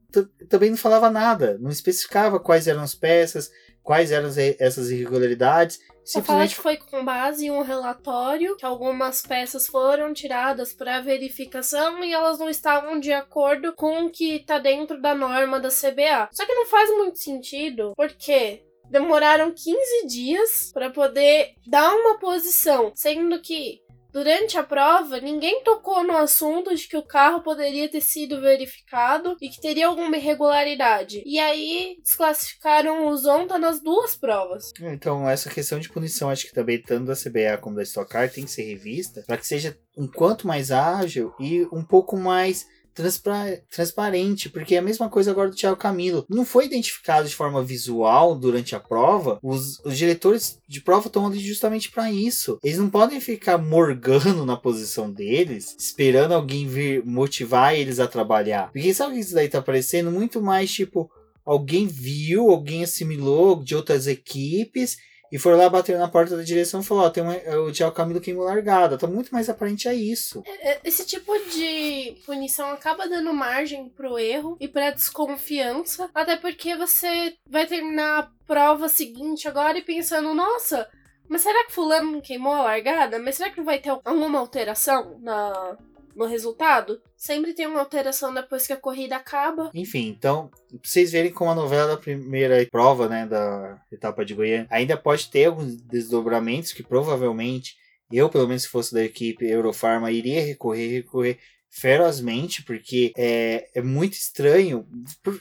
também 0.49 0.71
não 0.71 0.77
falava 0.77 1.11
nada, 1.11 1.57
não 1.61 1.71
especificava 1.71 2.39
quais 2.41 2.67
eram 2.67 2.83
as 2.83 2.95
peças, 2.95 3.51
quais 3.83 4.11
eram 4.13 4.29
as- 4.29 4.39
essas 4.39 4.91
irregularidades. 4.91 5.79
Só 6.05 6.23
fala 6.23 6.47
Simplesmente 6.47 6.55
que 6.57 6.63
foi 6.63 6.77
com 6.79 7.05
base 7.05 7.47
em 7.47 7.51
um 7.51 7.61
relatório 7.63 8.57
que 8.57 8.65
algumas 8.65 9.21
peças 9.21 9.67
foram 9.67 10.13
tiradas 10.15 10.73
para 10.73 11.01
verificação 11.03 12.03
e 12.03 12.13
elas 12.13 12.39
não 12.39 12.49
estavam 12.49 12.99
de 12.99 13.13
acordo 13.13 13.75
com 13.75 14.07
o 14.07 14.11
que 14.11 14.39
tá 14.41 14.59
dentro 14.59 15.01
da 15.01 15.15
norma 15.15 15.61
da 15.61 15.69
CBA. 15.69 16.29
Só 16.33 16.47
que 16.47 16.55
não 16.55 16.65
faz 16.67 16.89
muito 16.97 17.19
sentido, 17.19 17.93
porque 17.95 18.63
demoraram 18.91 19.53
15 19.53 20.07
dias 20.07 20.71
para 20.73 20.89
poder 20.91 21.51
dar 21.67 21.95
uma 21.95 22.19
posição, 22.19 22.91
sendo 22.95 23.39
que 23.43 23.81
Durante 24.13 24.57
a 24.57 24.63
prova, 24.63 25.21
ninguém 25.21 25.63
tocou 25.63 26.03
no 26.03 26.17
assunto 26.17 26.75
de 26.75 26.89
que 26.89 26.97
o 26.97 27.03
carro 27.03 27.43
poderia 27.43 27.89
ter 27.89 28.01
sido 28.01 28.41
verificado 28.41 29.37
e 29.41 29.49
que 29.49 29.61
teria 29.61 29.87
alguma 29.87 30.17
irregularidade. 30.17 31.23
E 31.27 31.39
aí 31.39 31.99
desclassificaram 32.03 33.07
o 33.07 33.17
Zonta 33.17 33.59
nas 33.59 33.81
duas 33.81 34.17
provas. 34.17 34.73
Então, 34.81 35.29
essa 35.29 35.51
questão 35.51 35.79
de 35.79 35.89
punição, 35.89 36.31
acho 36.31 36.47
que 36.47 36.55
também, 36.55 36.81
tanto 36.81 37.07
da 37.07 37.15
CBA 37.15 37.59
como 37.61 37.77
da 37.77 37.83
Stock 37.83 38.11
Car, 38.11 38.31
tem 38.31 38.45
que 38.45 38.51
ser 38.51 38.63
revista 38.63 39.23
para 39.27 39.37
que 39.37 39.47
seja 39.47 39.79
um 39.97 40.07
quanto 40.07 40.47
mais 40.47 40.71
ágil 40.71 41.35
e 41.39 41.67
um 41.73 41.85
pouco 41.85 42.17
mais 42.17 42.67
transpa- 43.03 43.59
transparente, 43.71 44.49
porque 44.49 44.75
é 44.75 44.79
a 44.79 44.83
mesma 44.83 45.09
coisa 45.09 45.31
agora 45.31 45.51
do 45.51 45.57
Thiago 45.57 45.77
Camilo. 45.77 46.27
Não 46.29 46.45
foi 46.45 46.67
identificado 46.67 47.29
de 47.29 47.35
forma 47.35 47.63
visual 47.63 48.35
durante 48.35 48.75
a 48.75 48.81
prova. 48.81 49.39
Os, 49.43 49.79
os 49.85 49.97
diretores 49.97 50.61
de 50.69 50.81
prova 50.81 51.07
estão 51.07 51.33
justamente 51.35 51.91
para 51.91 52.11
isso. 52.11 52.59
Eles 52.63 52.79
não 52.79 52.91
podem 52.91 53.21
ficar 53.21 53.59
morgando 53.59 54.45
na 54.45 54.57
posição 54.57 55.11
deles, 55.11 55.77
esperando 55.79 56.33
alguém 56.33 56.67
vir 56.67 57.05
motivar 57.05 57.75
eles 57.75 58.01
a 58.01 58.07
trabalhar. 58.07 58.71
Porque 58.73 58.93
sabe 58.93 59.15
que 59.15 59.21
isso 59.21 59.35
daí 59.35 59.49
tá 59.49 59.63
parecendo? 59.63 60.11
Muito 60.11 60.43
mais 60.43 60.71
tipo 60.71 61.11
alguém 61.45 61.87
viu, 61.87 62.51
alguém 62.51 62.85
assimilou 62.85 63.63
de 63.63 63.75
outras 63.75 64.07
equipes 64.07 64.99
e 65.31 65.39
foi 65.39 65.55
lá 65.57 65.69
bater 65.69 65.99
na 65.99 66.09
porta 66.09 66.37
da 66.37 66.43
direção 66.43 66.81
e 66.81 66.85
falou: 66.85 67.05
Ó, 67.05 67.11
tem 67.11 67.23
uma, 67.23 67.35
o 67.61 67.73
Thiago 67.73 67.95
Camilo 67.95 68.21
queimou 68.21 68.45
largada. 68.45 68.99
Tá 68.99 69.07
muito 69.07 69.31
mais 69.31 69.49
aparente 69.49 69.89
a 69.89 69.95
isso. 69.95 70.43
É, 70.47 70.81
Esse 70.85 71.05
tipo 71.05 71.33
de 71.51 72.17
punição 72.25 72.71
acaba 72.71 73.09
dando 73.09 73.33
margem 73.33 73.89
pro 73.89 74.19
erro 74.19 74.57
e 74.61 74.67
pra 74.69 74.91
desconfiança, 74.91 76.09
até 76.15 76.37
porque 76.37 76.77
você 76.77 77.35
vai 77.49 77.67
terminar 77.67 78.19
a 78.21 78.31
prova 78.47 78.89
seguinte 78.89 79.47
agora 79.47 79.79
e 79.79 79.83
pensando, 79.83 80.33
nossa, 80.35 80.89
mas 81.29 81.43
será 81.43 81.65
que 81.67 81.73
fulano 81.73 82.23
queimou 82.23 82.55
a 82.55 82.63
largada? 82.63 83.19
Mas 83.19 83.37
será 83.37 83.51
que 83.51 83.61
vai 83.61 83.79
ter 83.79 83.91
alguma 83.91 84.39
alteração 84.39 85.19
na, 85.21 85.77
no 86.19 86.27
resultado? 86.27 87.01
Sempre 87.17 87.55
tem 87.55 87.67
uma 87.67 87.81
alteração 87.81 88.35
depois 88.35 88.67
que 88.67 88.73
a 88.73 88.77
corrida 88.77 89.17
acaba. 89.17 89.71
Enfim, 89.73 90.09
então, 90.09 90.49
pra 90.49 90.79
vocês 90.83 91.13
verem 91.13 91.33
como 91.33 91.51
a 91.51 91.55
novela 91.55 91.89
da 91.89 91.97
primeira 91.97 92.67
prova, 92.71 93.09
né, 93.09 93.27
da 93.27 93.81
etapa 93.91 94.25
de 94.25 94.35
Goiânia, 94.35 94.67
ainda 94.71 94.97
pode 94.97 95.31
ter 95.31 95.47
alguns 95.47 95.77
desdobramentos 95.77 96.73
que 96.73 96.83
provavelmente 96.83 97.77
eu, 98.11 98.29
pelo 98.29 98.49
menos 98.49 98.63
se 98.63 98.69
fosse 98.69 98.93
da 98.93 99.05
equipe 99.05 99.47
Eurofarma, 99.47 100.11
iria 100.11 100.45
recorrer, 100.45 100.89
recorrer 100.89 101.39
ferozmente, 101.71 102.63
porque 102.63 103.13
é, 103.17 103.69
é 103.75 103.83
muito 103.83 104.15
estranho. 104.15 104.87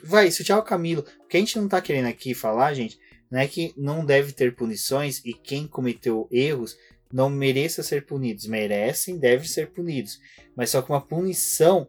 Vai, 0.03 0.29
se 0.29 0.41
o 0.41 0.45
Thiago 0.45 0.65
Camilo, 0.65 1.05
o 1.23 1.27
que 1.27 1.37
a 1.37 1.39
gente 1.39 1.57
não 1.57 1.67
tá 1.67 1.81
querendo 1.81 2.07
aqui 2.07 2.33
falar, 2.33 2.73
gente, 2.73 2.99
não 3.31 3.39
é 3.39 3.47
que 3.47 3.73
não 3.77 4.05
deve 4.05 4.31
ter 4.31 4.55
punições 4.55 5.21
e 5.25 5.33
quem 5.33 5.67
cometeu 5.67 6.27
erros 6.31 6.77
não 7.11 7.29
mereça 7.29 7.83
ser 7.83 8.05
punidos. 8.05 8.45
Merecem, 8.47 9.17
devem 9.17 9.47
ser 9.47 9.71
punidos. 9.71 10.19
Mas 10.55 10.69
só 10.69 10.81
que 10.81 10.89
uma 10.91 11.01
punição 11.01 11.87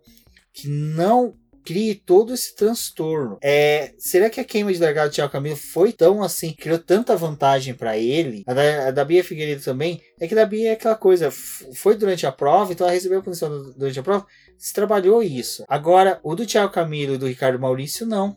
que 0.53 0.69
não 0.69 1.35
crie 1.65 1.95
todo 1.95 2.33
esse 2.33 2.57
transtorno. 2.57 3.37
É, 3.43 3.93
será 3.99 4.31
que 4.31 4.41
a 4.41 4.45
queima 4.45 4.73
de 4.73 4.79
largada 4.79 5.11
do 5.11 5.15
Thiago 5.15 5.31
Camilo 5.31 5.55
foi 5.57 5.93
tão 5.93 6.23
assim, 6.23 6.51
criou 6.53 6.79
tanta 6.79 7.15
vantagem 7.15 7.75
para 7.75 7.99
ele? 7.99 8.43
A 8.47 8.55
da, 8.55 8.89
a 8.89 8.91
da 8.91 9.05
Bia 9.05 9.23
Figueiredo 9.23 9.63
também. 9.63 10.01
É 10.19 10.27
que 10.27 10.35
da 10.35 10.47
Bia 10.47 10.71
é 10.71 10.73
aquela 10.73 10.95
coisa, 10.95 11.31
foi 11.31 11.95
durante 11.95 12.27
a 12.27 12.33
prova, 12.33 12.73
então 12.73 12.87
ela 12.87 12.95
recebeu 12.95 13.19
a 13.19 13.23
punição 13.23 13.51
du- 13.51 13.75
durante 13.75 14.01
a 14.01 14.03
prova, 14.03 14.27
se 14.57 14.73
trabalhou 14.73 15.23
isso. 15.23 15.63
Agora, 15.69 16.19
o 16.23 16.35
do 16.35 16.47
Thiago 16.47 16.73
Camilo 16.73 17.15
e 17.17 17.19
do 17.19 17.27
Ricardo 17.27 17.59
Maurício, 17.61 18.07
não. 18.07 18.35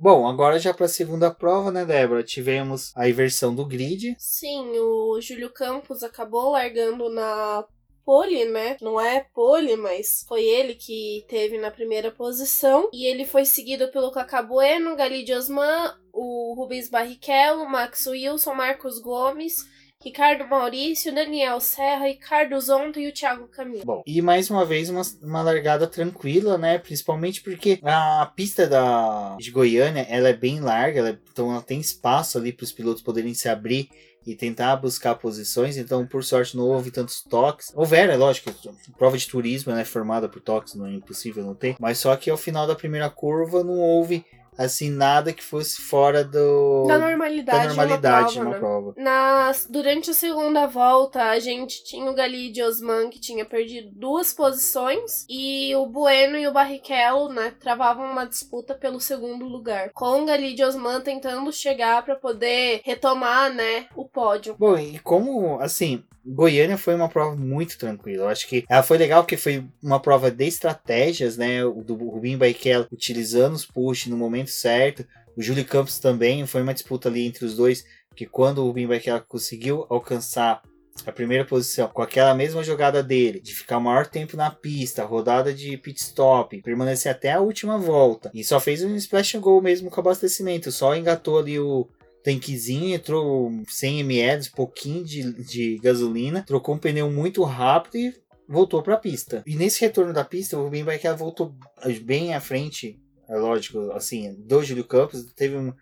Bom, 0.00 0.28
agora 0.28 0.58
já 0.58 0.72
para 0.72 0.86
a 0.86 0.88
segunda 0.88 1.30
prova, 1.30 1.72
né, 1.72 1.84
Débora? 1.84 2.22
Tivemos 2.22 2.92
a 2.94 3.08
inversão 3.08 3.54
do 3.54 3.64
grid. 3.64 4.14
Sim, 4.18 4.78
o 4.78 5.20
Júlio 5.20 5.50
Campos 5.50 6.04
acabou 6.04 6.50
largando 6.50 7.10
na 7.10 7.64
pole, 8.04 8.44
né? 8.46 8.76
Não 8.80 8.98
é 8.98 9.26
pole, 9.34 9.76
mas 9.76 10.24
foi 10.26 10.42
ele 10.44 10.74
que 10.74 11.26
teve 11.28 11.58
na 11.58 11.70
primeira 11.70 12.10
posição. 12.10 12.88
E 12.90 13.04
ele 13.04 13.26
foi 13.26 13.44
seguido 13.44 13.88
pelo 13.88 14.10
Cacá 14.10 14.40
Bueno, 14.40 14.96
Galide 14.96 15.34
Osman, 15.34 15.94
o 16.12 16.54
Rubens 16.56 16.88
Barrichello, 16.88 17.68
Max 17.68 18.06
Wilson, 18.06 18.54
Marcos 18.54 18.98
Gomes. 18.98 19.66
Ricardo 20.00 20.46
Maurício, 20.46 21.12
Daniel 21.12 21.58
Serra, 21.58 22.06
Ricardo 22.06 22.60
Zonta 22.60 23.00
e 23.00 23.08
o 23.08 23.12
Thiago 23.12 23.48
Camilo. 23.48 23.84
Bom, 23.84 24.02
e 24.06 24.22
mais 24.22 24.48
uma 24.48 24.64
vez 24.64 24.88
uma, 24.88 25.02
uma 25.20 25.42
largada 25.42 25.88
tranquila, 25.88 26.56
né? 26.56 26.78
Principalmente 26.78 27.40
porque 27.42 27.80
a 27.82 28.30
pista 28.36 28.68
da, 28.68 29.36
de 29.36 29.50
Goiânia 29.50 30.06
ela 30.08 30.28
é 30.28 30.32
bem 30.32 30.60
larga, 30.60 31.00
ela, 31.00 31.20
então 31.32 31.50
ela 31.50 31.62
tem 31.62 31.80
espaço 31.80 32.38
ali 32.38 32.52
para 32.52 32.62
os 32.62 32.70
pilotos 32.70 33.02
poderem 33.02 33.34
se 33.34 33.48
abrir 33.48 33.88
e 34.24 34.36
tentar 34.36 34.76
buscar 34.76 35.14
posições, 35.14 35.76
então 35.76 36.06
por 36.06 36.22
sorte 36.22 36.56
não 36.56 36.64
houve 36.64 36.90
tantos 36.90 37.22
toques. 37.22 37.72
Houveram, 37.74 38.12
é 38.12 38.16
lógico, 38.16 38.52
prova 38.96 39.16
de 39.16 39.26
turismo 39.26 39.72
né, 39.72 39.84
formada 39.84 40.28
por 40.28 40.40
toques, 40.40 40.74
não 40.74 40.86
é 40.86 40.92
impossível 40.92 41.44
não 41.44 41.54
ter, 41.54 41.76
mas 41.80 41.98
só 41.98 42.14
que 42.14 42.30
ao 42.30 42.36
final 42.36 42.66
da 42.66 42.74
primeira 42.74 43.08
curva 43.10 43.64
não 43.64 43.78
houve 43.78 44.24
assim, 44.58 44.90
nada 44.90 45.32
que 45.32 45.42
fosse 45.42 45.80
fora 45.80 46.24
do 46.24 46.84
da 46.88 46.98
normalidade, 46.98 47.58
da 47.58 47.64
normalidade 47.66 48.32
de 48.32 48.40
uma 48.40 48.44
numa 48.46 48.58
prova. 48.58 48.92
prova. 48.92 48.94
Né? 48.96 49.04
Nas, 49.04 49.66
durante 49.70 50.10
a 50.10 50.14
segunda 50.14 50.66
volta, 50.66 51.22
a 51.22 51.38
gente 51.38 51.84
tinha 51.84 52.10
o 52.10 52.14
Galide 52.14 52.62
Osman, 52.62 53.08
que 53.08 53.20
tinha 53.20 53.44
perdido 53.44 53.90
duas 53.92 54.32
posições, 54.32 55.24
e 55.28 55.74
o 55.76 55.86
Bueno 55.86 56.36
e 56.36 56.48
o 56.48 56.52
Barrichello, 56.52 57.28
né, 57.28 57.54
travavam 57.60 58.10
uma 58.10 58.26
disputa 58.26 58.74
pelo 58.74 59.00
segundo 59.00 59.44
lugar, 59.44 59.90
com 59.94 60.22
o 60.22 60.26
Galide 60.26 60.64
Osman 60.64 61.00
tentando 61.00 61.52
chegar 61.52 62.04
para 62.04 62.16
poder 62.16 62.80
retomar, 62.84 63.54
né, 63.54 63.86
o 63.94 64.04
pódio. 64.04 64.56
Bom, 64.58 64.76
e 64.76 64.98
como, 64.98 65.60
assim, 65.60 66.02
Goiânia 66.30 66.76
foi 66.76 66.94
uma 66.94 67.08
prova 67.08 67.34
muito 67.34 67.78
tranquila. 67.78 68.24
Eu 68.24 68.28
acho 68.28 68.46
que 68.46 68.64
ela 68.68 68.82
foi 68.82 68.98
legal 68.98 69.22
porque 69.22 69.36
foi 69.36 69.64
uma 69.82 70.00
prova 70.00 70.30
de 70.30 70.46
estratégias, 70.46 71.36
né? 71.36 71.64
O 71.64 71.82
do 71.82 71.94
Rubinho 71.94 72.38
Barrichello 72.38 72.86
utilizando 72.92 73.54
os 73.54 73.64
push 73.64 74.06
no 74.06 74.16
momento 74.16 74.50
certo. 74.50 75.06
O 75.36 75.42
Júlio 75.42 75.64
Campos 75.64 75.98
também 75.98 76.46
foi 76.46 76.62
uma 76.62 76.74
disputa 76.74 77.08
ali 77.08 77.26
entre 77.26 77.44
os 77.44 77.56
dois, 77.56 77.84
que 78.14 78.26
quando 78.26 78.58
o 78.58 78.66
Rubinho 78.66 78.88
Barrichello 78.88 79.24
conseguiu 79.26 79.86
alcançar 79.88 80.62
a 81.06 81.12
primeira 81.12 81.44
posição 81.44 81.88
com 81.88 82.02
aquela 82.02 82.34
mesma 82.34 82.62
jogada 82.62 83.02
dele, 83.02 83.40
de 83.40 83.54
ficar 83.54 83.78
o 83.78 83.80
maior 83.80 84.06
tempo 84.06 84.36
na 84.36 84.50
pista, 84.50 85.04
rodada 85.04 85.54
de 85.54 85.76
pit 85.76 86.00
stop, 86.00 86.60
permanecer 86.60 87.10
até 87.12 87.32
a 87.32 87.40
última 87.40 87.78
volta 87.78 88.30
e 88.34 88.42
só 88.42 88.58
fez 88.58 88.82
um 88.82 88.96
splash 88.96 89.36
and 89.36 89.40
go 89.40 89.60
mesmo 89.60 89.90
com 89.90 90.00
abastecimento, 90.00 90.72
só 90.72 90.96
engatou 90.96 91.38
ali 91.38 91.58
o 91.58 91.88
tanquezinho, 92.28 92.94
entrou 92.94 93.50
100 93.66 94.00
ml, 94.00 94.50
pouquinho 94.50 95.02
de, 95.02 95.32
de 95.42 95.78
gasolina, 95.78 96.44
trocou 96.46 96.74
um 96.74 96.78
pneu 96.78 97.10
muito 97.10 97.42
rápido 97.42 97.96
e 97.96 98.14
voltou 98.46 98.82
para 98.82 98.94
a 98.94 98.98
pista. 98.98 99.42
E 99.46 99.56
nesse 99.56 99.80
retorno 99.80 100.12
da 100.12 100.22
pista, 100.22 100.58
o 100.58 100.64
Rubinho 100.64 100.84
Barrichello 100.84 101.16
voltou 101.16 101.54
bem 102.02 102.34
à 102.34 102.40
frente, 102.40 103.00
é 103.26 103.34
lógico, 103.34 103.92
assim, 103.92 104.34
do 104.40 104.62
Júlio 104.62 104.84
Campos, 104.84 105.24
teve 105.34 105.56
um 105.56 105.72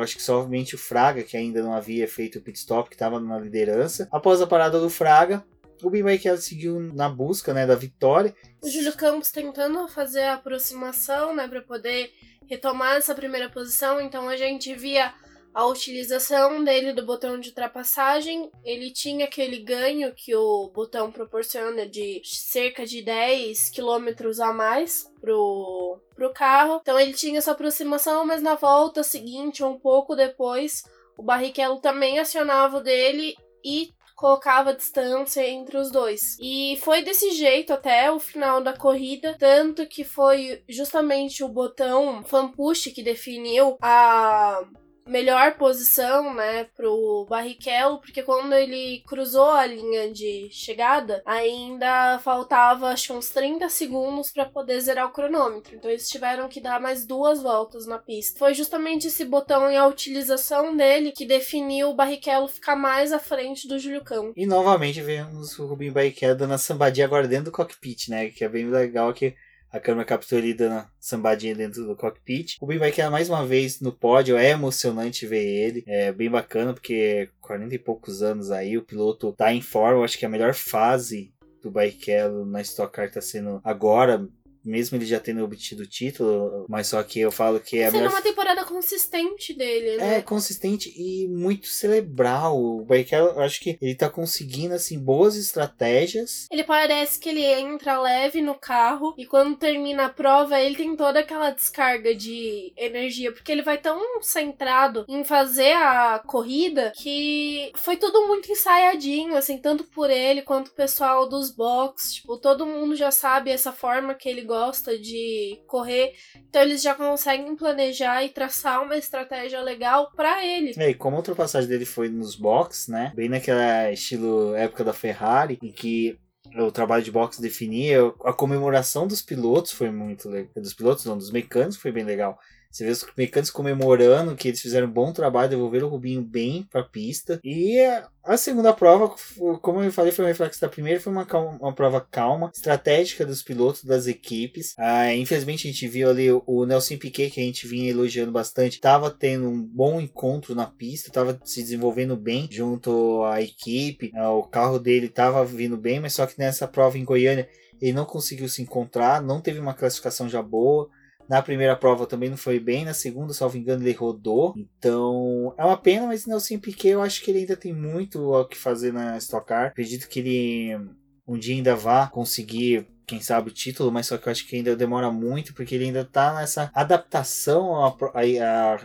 acho 0.00 0.16
que 0.16 0.22
somente 0.22 0.74
o 0.74 0.78
Fraga, 0.78 1.22
que 1.22 1.36
ainda 1.36 1.62
não 1.62 1.74
havia 1.74 2.08
feito 2.08 2.38
o 2.38 2.40
pit 2.40 2.58
stop, 2.58 2.88
que 2.88 2.94
estava 2.94 3.20
na 3.20 3.38
liderança. 3.38 4.08
Após 4.10 4.40
a 4.40 4.46
parada 4.46 4.80
do 4.80 4.88
Fraga, 4.88 5.44
o 5.82 5.90
Barrichello 5.90 6.38
seguiu 6.38 6.80
na 6.80 7.10
busca 7.10 7.52
né, 7.52 7.66
da 7.66 7.74
vitória. 7.74 8.34
O 8.62 8.68
Júlio 8.68 8.96
Campos 8.96 9.30
tentando 9.30 9.86
fazer 9.86 10.22
a 10.22 10.34
aproximação 10.34 11.34
né, 11.34 11.46
para 11.46 11.60
poder 11.60 12.10
retomar 12.48 12.96
essa 12.96 13.14
primeira 13.14 13.50
posição, 13.50 14.00
então 14.00 14.28
a 14.28 14.36
gente 14.36 14.74
via 14.74 15.12
a 15.52 15.66
utilização 15.66 16.62
dele 16.62 16.92
do 16.92 17.04
botão 17.04 17.38
de 17.38 17.48
ultrapassagem, 17.48 18.50
ele 18.64 18.90
tinha 18.90 19.24
aquele 19.24 19.58
ganho 19.58 20.14
que 20.14 20.34
o 20.34 20.68
botão 20.68 21.10
proporciona 21.10 21.86
de 21.86 22.22
cerca 22.24 22.86
de 22.86 23.02
10 23.02 23.70
km 23.70 24.40
a 24.42 24.52
mais 24.52 25.10
pro, 25.20 25.98
pro 26.14 26.32
carro. 26.32 26.78
Então 26.80 26.98
ele 26.98 27.12
tinha 27.12 27.38
essa 27.38 27.50
aproximação, 27.52 28.24
mas 28.24 28.42
na 28.42 28.54
volta 28.54 29.02
seguinte, 29.02 29.64
um 29.64 29.78
pouco 29.78 30.14
depois, 30.14 30.84
o 31.16 31.22
Barrichello 31.22 31.80
também 31.80 32.18
acionava 32.18 32.78
o 32.78 32.82
dele 32.82 33.34
e 33.64 33.90
colocava 34.20 34.74
distância 34.74 35.48
entre 35.48 35.78
os 35.78 35.90
dois. 35.90 36.36
E 36.38 36.78
foi 36.82 37.02
desse 37.02 37.30
jeito 37.30 37.72
até 37.72 38.12
o 38.12 38.20
final 38.20 38.60
da 38.60 38.76
corrida, 38.76 39.34
tanto 39.38 39.86
que 39.86 40.04
foi 40.04 40.62
justamente 40.68 41.42
o 41.42 41.48
botão 41.48 42.22
fan 42.22 42.48
push 42.52 42.92
que 42.94 43.02
definiu 43.02 43.78
a 43.80 44.62
melhor 45.06 45.54
posição, 45.54 46.34
né, 46.34 46.64
pro 46.76 47.26
Barrichello, 47.28 48.00
porque 48.00 48.22
quando 48.22 48.54
ele 48.54 49.02
cruzou 49.06 49.50
a 49.50 49.66
linha 49.66 50.12
de 50.12 50.48
chegada, 50.50 51.22
ainda 51.24 52.18
faltava 52.20 52.88
acho 52.88 53.08
que 53.08 53.12
uns 53.12 53.30
30 53.30 53.68
segundos 53.68 54.30
para 54.30 54.44
poder 54.44 54.80
zerar 54.80 55.06
o 55.06 55.12
cronômetro. 55.12 55.74
Então 55.74 55.90
eles 55.90 56.08
tiveram 56.08 56.48
que 56.48 56.60
dar 56.60 56.80
mais 56.80 57.04
duas 57.04 57.42
voltas 57.42 57.86
na 57.86 57.98
pista. 57.98 58.38
Foi 58.38 58.54
justamente 58.54 59.06
esse 59.06 59.24
botão 59.24 59.70
e 59.70 59.76
a 59.76 59.86
utilização 59.86 60.76
dele 60.76 61.12
que 61.12 61.26
definiu 61.26 61.90
o 61.90 61.94
Barrichello 61.94 62.48
ficar 62.48 62.76
mais 62.76 63.12
à 63.12 63.18
frente 63.18 63.66
do 63.66 63.78
Júlio 63.78 64.04
Campos. 64.04 64.34
E 64.36 64.46
novamente 64.46 65.00
vemos 65.00 65.58
o 65.58 65.66
Rubinho 65.66 65.92
Barrichello 65.92 66.36
dando 66.36 66.54
a 66.54 66.58
sambadinha 66.58 67.06
agora 67.06 67.26
do 67.26 67.52
cockpit, 67.52 68.08
né, 68.08 68.28
que 68.28 68.44
é 68.44 68.48
bem 68.48 68.68
legal 68.68 69.12
que 69.12 69.34
a 69.72 69.78
câmera 69.78 70.04
captura 70.04 70.42
ele 70.42 70.54
dando 70.54 70.86
sambadinha 70.98 71.54
dentro 71.54 71.86
do 71.86 71.96
cockpit. 71.96 72.56
O 72.60 72.66
Ben 72.66 72.78
Barrichello 72.78 73.12
mais 73.12 73.28
uma 73.28 73.46
vez 73.46 73.80
no 73.80 73.92
pódio, 73.92 74.36
é 74.36 74.50
emocionante 74.50 75.26
ver 75.26 75.44
ele, 75.44 75.84
é 75.86 76.12
bem 76.12 76.30
bacana 76.30 76.72
porque 76.72 77.30
40 77.40 77.74
e 77.74 77.78
poucos 77.78 78.22
anos 78.22 78.50
aí, 78.50 78.76
o 78.76 78.82
piloto 78.82 79.32
tá 79.32 79.52
em 79.52 79.60
forma, 79.60 80.04
acho 80.04 80.18
que 80.18 80.26
a 80.26 80.30
melhor 80.30 80.54
fase 80.54 81.32
do 81.62 81.70
Barrichello 81.70 82.46
na 82.46 82.60
Stock 82.62 82.92
Car 82.92 83.10
tá 83.10 83.20
sendo 83.20 83.60
agora, 83.62 84.26
mesmo 84.64 84.96
ele 84.96 85.06
já 85.06 85.18
tendo 85.18 85.42
obtido 85.44 85.82
o 85.82 85.86
título, 85.86 86.66
mas 86.68 86.88
só 86.88 87.02
que 87.02 87.20
eu 87.20 87.30
falo 87.30 87.60
que 87.60 87.78
é 87.78 87.90
melhor... 87.90 88.10
uma 88.10 88.22
temporada 88.22 88.64
consistente 88.64 89.54
dele, 89.54 89.96
né? 89.96 90.18
É, 90.18 90.22
consistente 90.22 90.92
e 90.96 91.28
muito 91.28 91.66
cerebral. 91.66 92.60
O 92.60 92.84
Barrichello, 92.84 93.28
eu 93.30 93.40
acho 93.40 93.60
que 93.60 93.78
ele 93.80 93.94
tá 93.94 94.08
conseguindo, 94.08 94.74
assim, 94.74 94.98
boas 94.98 95.36
estratégias. 95.36 96.46
Ele 96.50 96.64
parece 96.64 97.18
que 97.18 97.28
ele 97.28 97.44
entra 97.44 98.00
leve 98.00 98.40
no 98.40 98.54
carro 98.54 99.14
e 99.16 99.26
quando 99.26 99.56
termina 99.56 100.06
a 100.06 100.10
prova, 100.10 100.60
ele 100.60 100.76
tem 100.76 100.96
toda 100.96 101.20
aquela 101.20 101.50
descarga 101.50 102.14
de 102.14 102.72
energia, 102.76 103.32
porque 103.32 103.50
ele 103.50 103.62
vai 103.62 103.78
tão 103.78 104.20
centrado 104.22 105.04
em 105.08 105.24
fazer 105.24 105.72
a 105.72 106.18
corrida 106.26 106.92
que 106.96 107.72
foi 107.74 107.96
tudo 107.96 108.26
muito 108.26 108.50
ensaiadinho, 108.50 109.36
assim, 109.36 109.58
tanto 109.58 109.84
por 109.84 110.10
ele 110.10 110.42
quanto 110.42 110.68
o 110.68 110.74
pessoal 110.74 111.28
dos 111.28 111.50
box. 111.50 112.14
Tipo, 112.14 112.36
todo 112.36 112.66
mundo 112.66 112.94
já 112.94 113.10
sabe 113.10 113.50
essa 113.50 113.72
forma 113.72 114.14
que 114.14 114.28
ele 114.28 114.42
gosta 114.50 114.98
de 114.98 115.62
correr, 115.68 116.12
então 116.34 116.60
eles 116.62 116.82
já 116.82 116.92
conseguem 116.92 117.54
planejar 117.54 118.24
e 118.24 118.30
traçar 118.30 118.82
uma 118.82 118.96
estratégia 118.96 119.60
legal 119.60 120.10
para 120.16 120.44
ele. 120.44 120.74
É, 120.76 120.90
e 120.90 120.94
como 120.94 121.14
a 121.14 121.20
ultrapassagem 121.20 121.68
dele 121.68 121.84
foi 121.84 122.08
nos 122.08 122.34
box, 122.34 122.90
né? 122.90 123.12
Bem 123.14 123.28
naquela 123.28 123.92
estilo 123.92 124.52
época 124.56 124.82
da 124.82 124.92
Ferrari, 124.92 125.56
em 125.62 125.70
que 125.70 126.18
o 126.56 126.72
trabalho 126.72 127.04
de 127.04 127.12
boxe 127.12 127.40
definia, 127.40 128.00
a 128.24 128.32
comemoração 128.32 129.06
dos 129.06 129.22
pilotos 129.22 129.70
foi 129.70 129.88
muito 129.88 130.28
legal. 130.28 130.50
Dos 130.56 130.74
pilotos, 130.74 131.04
não, 131.04 131.16
dos 131.16 131.30
mecânicos 131.30 131.76
foi 131.76 131.92
bem 131.92 132.02
legal. 132.02 132.36
Você 132.70 132.84
vê 132.84 132.90
os 132.90 133.04
mecânicos 133.16 133.50
comemorando 133.50 134.36
que 134.36 134.48
eles 134.48 134.60
fizeram 134.60 134.86
um 134.86 134.92
bom 134.92 135.12
trabalho, 135.12 135.50
devolveram 135.50 135.88
o 135.88 135.90
Rubinho 135.90 136.22
bem 136.22 136.62
para 136.70 136.82
a 136.82 136.84
pista. 136.84 137.40
E 137.42 137.78
a 138.22 138.36
segunda 138.36 138.72
prova, 138.72 139.12
como 139.60 139.82
eu 139.82 139.90
falei, 139.90 140.12
foi 140.12 140.24
um 140.24 140.28
reflexo 140.28 140.60
da 140.60 140.68
primeira, 140.68 141.00
foi 141.00 141.12
uma, 141.12 141.26
calma, 141.26 141.58
uma 141.60 141.74
prova 141.74 142.00
calma, 142.00 142.50
estratégica 142.54 143.26
dos 143.26 143.42
pilotos, 143.42 143.82
das 143.82 144.06
equipes. 144.06 144.74
Ah, 144.78 145.12
infelizmente 145.12 145.66
a 145.66 145.72
gente 145.72 145.88
viu 145.88 146.08
ali 146.08 146.30
o, 146.30 146.64
Nelson 146.64 146.96
Piquet, 146.96 147.30
que 147.30 147.40
a 147.40 147.44
gente 147.44 147.66
vinha 147.66 147.90
elogiando 147.90 148.30
bastante, 148.30 148.74
estava 148.74 149.10
tendo 149.10 149.48
um 149.48 149.60
bom 149.60 150.00
encontro 150.00 150.54
na 150.54 150.66
pista, 150.66 151.08
estava 151.08 151.40
se 151.44 151.62
desenvolvendo 151.62 152.16
bem 152.16 152.48
junto 152.50 153.24
à 153.24 153.42
equipe. 153.42 154.12
Ah, 154.14 154.30
o 154.30 154.44
carro 154.44 154.78
dele 154.78 155.06
estava 155.06 155.44
vindo 155.44 155.76
bem, 155.76 155.98
mas 155.98 156.14
só 156.14 156.24
que 156.24 156.38
nessa 156.38 156.68
prova 156.68 156.96
em 156.96 157.04
Goiânia 157.04 157.48
ele 157.80 157.92
não 157.92 158.04
conseguiu 158.04 158.48
se 158.48 158.62
encontrar, 158.62 159.20
não 159.22 159.40
teve 159.40 159.58
uma 159.58 159.74
classificação 159.74 160.28
já 160.28 160.42
boa. 160.42 160.88
Na 161.30 161.40
primeira 161.40 161.76
prova 161.76 162.08
também 162.08 162.28
não 162.28 162.36
foi 162.36 162.58
bem, 162.58 162.84
na 162.84 162.92
segunda, 162.92 163.32
salvo 163.32 163.56
engano, 163.56 163.84
ele 163.84 163.92
rodou. 163.92 164.52
Então 164.56 165.54
é 165.56 165.64
uma 165.64 165.76
pena, 165.76 166.08
mas 166.08 166.26
Nelson 166.26 166.58
Piquet 166.58 166.88
eu 166.88 167.00
acho 167.00 167.22
que 167.22 167.30
ele 167.30 167.38
ainda 167.38 167.56
tem 167.56 167.72
muito 167.72 168.32
o 168.32 168.44
que 168.44 168.58
fazer 168.58 168.92
na 168.92 169.16
Stock 169.16 169.46
Car. 169.46 169.68
Acredito 169.68 170.08
que 170.08 170.18
ele 170.18 170.90
um 171.28 171.38
dia 171.38 171.54
ainda 171.54 171.76
vá 171.76 172.08
conseguir 172.08 172.84
quem 173.06 173.20
sabe 173.20 173.50
o 173.50 173.52
título, 173.52 173.90
mas 173.90 174.06
só 174.06 174.16
que 174.16 174.28
eu 174.28 174.30
acho 174.30 174.46
que 174.46 174.54
ainda 174.56 174.76
demora 174.76 175.10
muito, 175.10 175.52
porque 175.54 175.74
ele 175.74 175.86
ainda 175.86 176.04
tá 176.04 176.34
nessa 176.34 176.70
adaptação 176.72 177.74
a, 177.84 177.88
a, 177.88 178.74
a, 178.74 178.76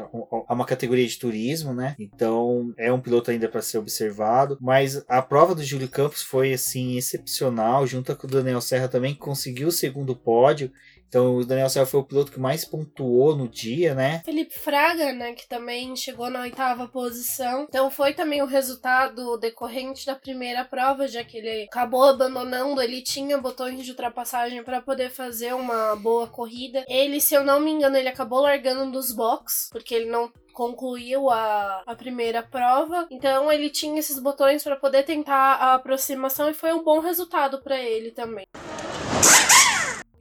a 0.48 0.54
uma 0.54 0.66
categoria 0.66 1.08
de 1.08 1.18
turismo, 1.18 1.74
né? 1.74 1.96
Então 2.00 2.74
é 2.78 2.92
um 2.92 3.00
piloto 3.00 3.30
ainda 3.30 3.48
para 3.48 3.62
ser 3.62 3.80
observado. 3.80 4.58
Mas 4.62 5.04
a 5.08 5.22
prova 5.22 5.54
do 5.54 5.64
Júlio 5.64 5.88
Campos 5.88 6.24
foi 6.24 6.54
assim 6.54 6.98
excepcional, 6.98 7.86
junto 7.86 8.16
com 8.16 8.26
o 8.26 8.30
Daniel 8.30 8.62
Serra 8.62 8.88
também, 8.88 9.14
que 9.14 9.20
conseguiu 9.20 9.68
o 9.68 9.72
segundo 9.72 10.16
pódio 10.16 10.72
Então 11.08 11.38
o 11.38 11.46
Daniel 11.46 11.70
Serra 11.70 11.86
foi 11.86 12.00
o 12.00 12.04
piloto 12.04 12.32
que 12.32 12.40
mais 12.40 12.66
pontuou 12.66 13.36
no 13.36 13.48
dia, 13.48 13.94
né? 13.94 14.22
Felipe 14.26 14.58
Fraga, 14.58 15.14
né, 15.14 15.34
que 15.34 15.48
também 15.48 15.96
chegou 15.96 16.30
na 16.30 16.42
oitava 16.42 16.88
posição. 16.88 17.66
Então 17.70 17.90
foi 17.90 18.14
também 18.14 18.42
o 18.42 18.46
resultado 18.46 19.38
decorrente 19.38 20.06
da 20.06 20.16
primeira 20.16 20.66
prova, 20.66 21.08
já 21.08 21.24
que 21.24 21.38
ele 21.38 21.64
acabou 21.64 22.04
abandonando, 22.04 22.82
ele 22.82 23.02
tinha 23.02 23.38
botões 23.38 23.84
de 23.84 23.92
ultrapassagem 23.92 24.64
para 24.64 24.82
poder 24.82 25.10
fazer 25.10 25.54
uma 25.54 25.96
boa 25.96 26.28
corrida. 26.28 26.84
Ele, 26.88 27.22
se 27.22 27.34
eu 27.34 27.44
não 27.44 27.60
me 27.60 27.72
engano, 27.72 27.98
ele 27.98 28.10
acabou 28.10 28.42
largando 28.42 28.92
dos 28.92 29.12
box, 29.12 29.70
porque 29.72 29.96
ele 29.96 30.10
não 30.10 30.32
concluiu 30.54 31.30
a, 31.30 31.84
a 31.86 31.96
primeira 31.96 32.42
prova. 32.42 33.06
Então 33.12 33.52
ele 33.52 33.70
tinha 33.70 34.00
esses 34.00 34.18
botões 34.18 34.64
para 34.64 34.76
poder 34.76 35.04
tentar 35.04 35.56
a 35.56 35.74
aproximação 35.76 36.50
e 36.50 36.54
foi 36.54 36.74
um 36.74 36.84
bom 36.84 37.00
resultado 37.00 37.62
para 37.62 37.78
ele 37.78 38.12
também. 38.12 38.46